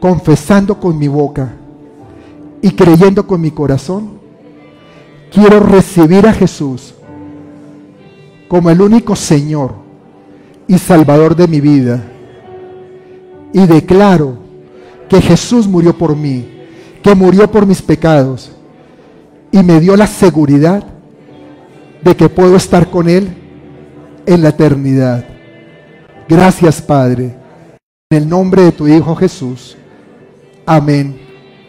confesando 0.00 0.80
con 0.80 0.98
mi 0.98 1.08
boca 1.08 1.54
y 2.62 2.70
creyendo 2.70 3.26
con 3.26 3.40
mi 3.40 3.50
corazón, 3.50 4.18
quiero 5.30 5.60
recibir 5.60 6.26
a 6.26 6.32
Jesús 6.32 6.94
como 8.48 8.70
el 8.70 8.80
único 8.80 9.14
Señor 9.14 9.85
y 10.68 10.78
Salvador 10.78 11.36
de 11.36 11.48
mi 11.48 11.60
vida. 11.60 12.02
Y 13.52 13.66
declaro 13.66 14.38
que 15.08 15.20
Jesús 15.20 15.66
murió 15.66 15.96
por 15.96 16.16
mí, 16.16 16.46
que 17.02 17.14
murió 17.14 17.50
por 17.50 17.66
mis 17.66 17.80
pecados 17.80 18.52
y 19.52 19.62
me 19.62 19.80
dio 19.80 19.96
la 19.96 20.06
seguridad 20.06 20.84
de 22.02 22.16
que 22.16 22.28
puedo 22.28 22.56
estar 22.56 22.90
con 22.90 23.08
Él 23.08 23.28
en 24.26 24.42
la 24.42 24.50
eternidad. 24.50 25.24
Gracias 26.28 26.82
Padre. 26.82 27.36
En 28.10 28.18
el 28.18 28.28
nombre 28.28 28.62
de 28.62 28.72
tu 28.72 28.86
Hijo 28.86 29.14
Jesús. 29.16 29.76
Amén 30.64 31.18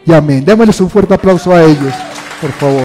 y 0.04 0.12
amén. 0.12 0.44
Démosles 0.44 0.80
un 0.80 0.90
fuerte 0.90 1.14
aplauso 1.14 1.52
a 1.52 1.62
ellos, 1.62 1.94
por 2.40 2.50
favor. 2.52 2.76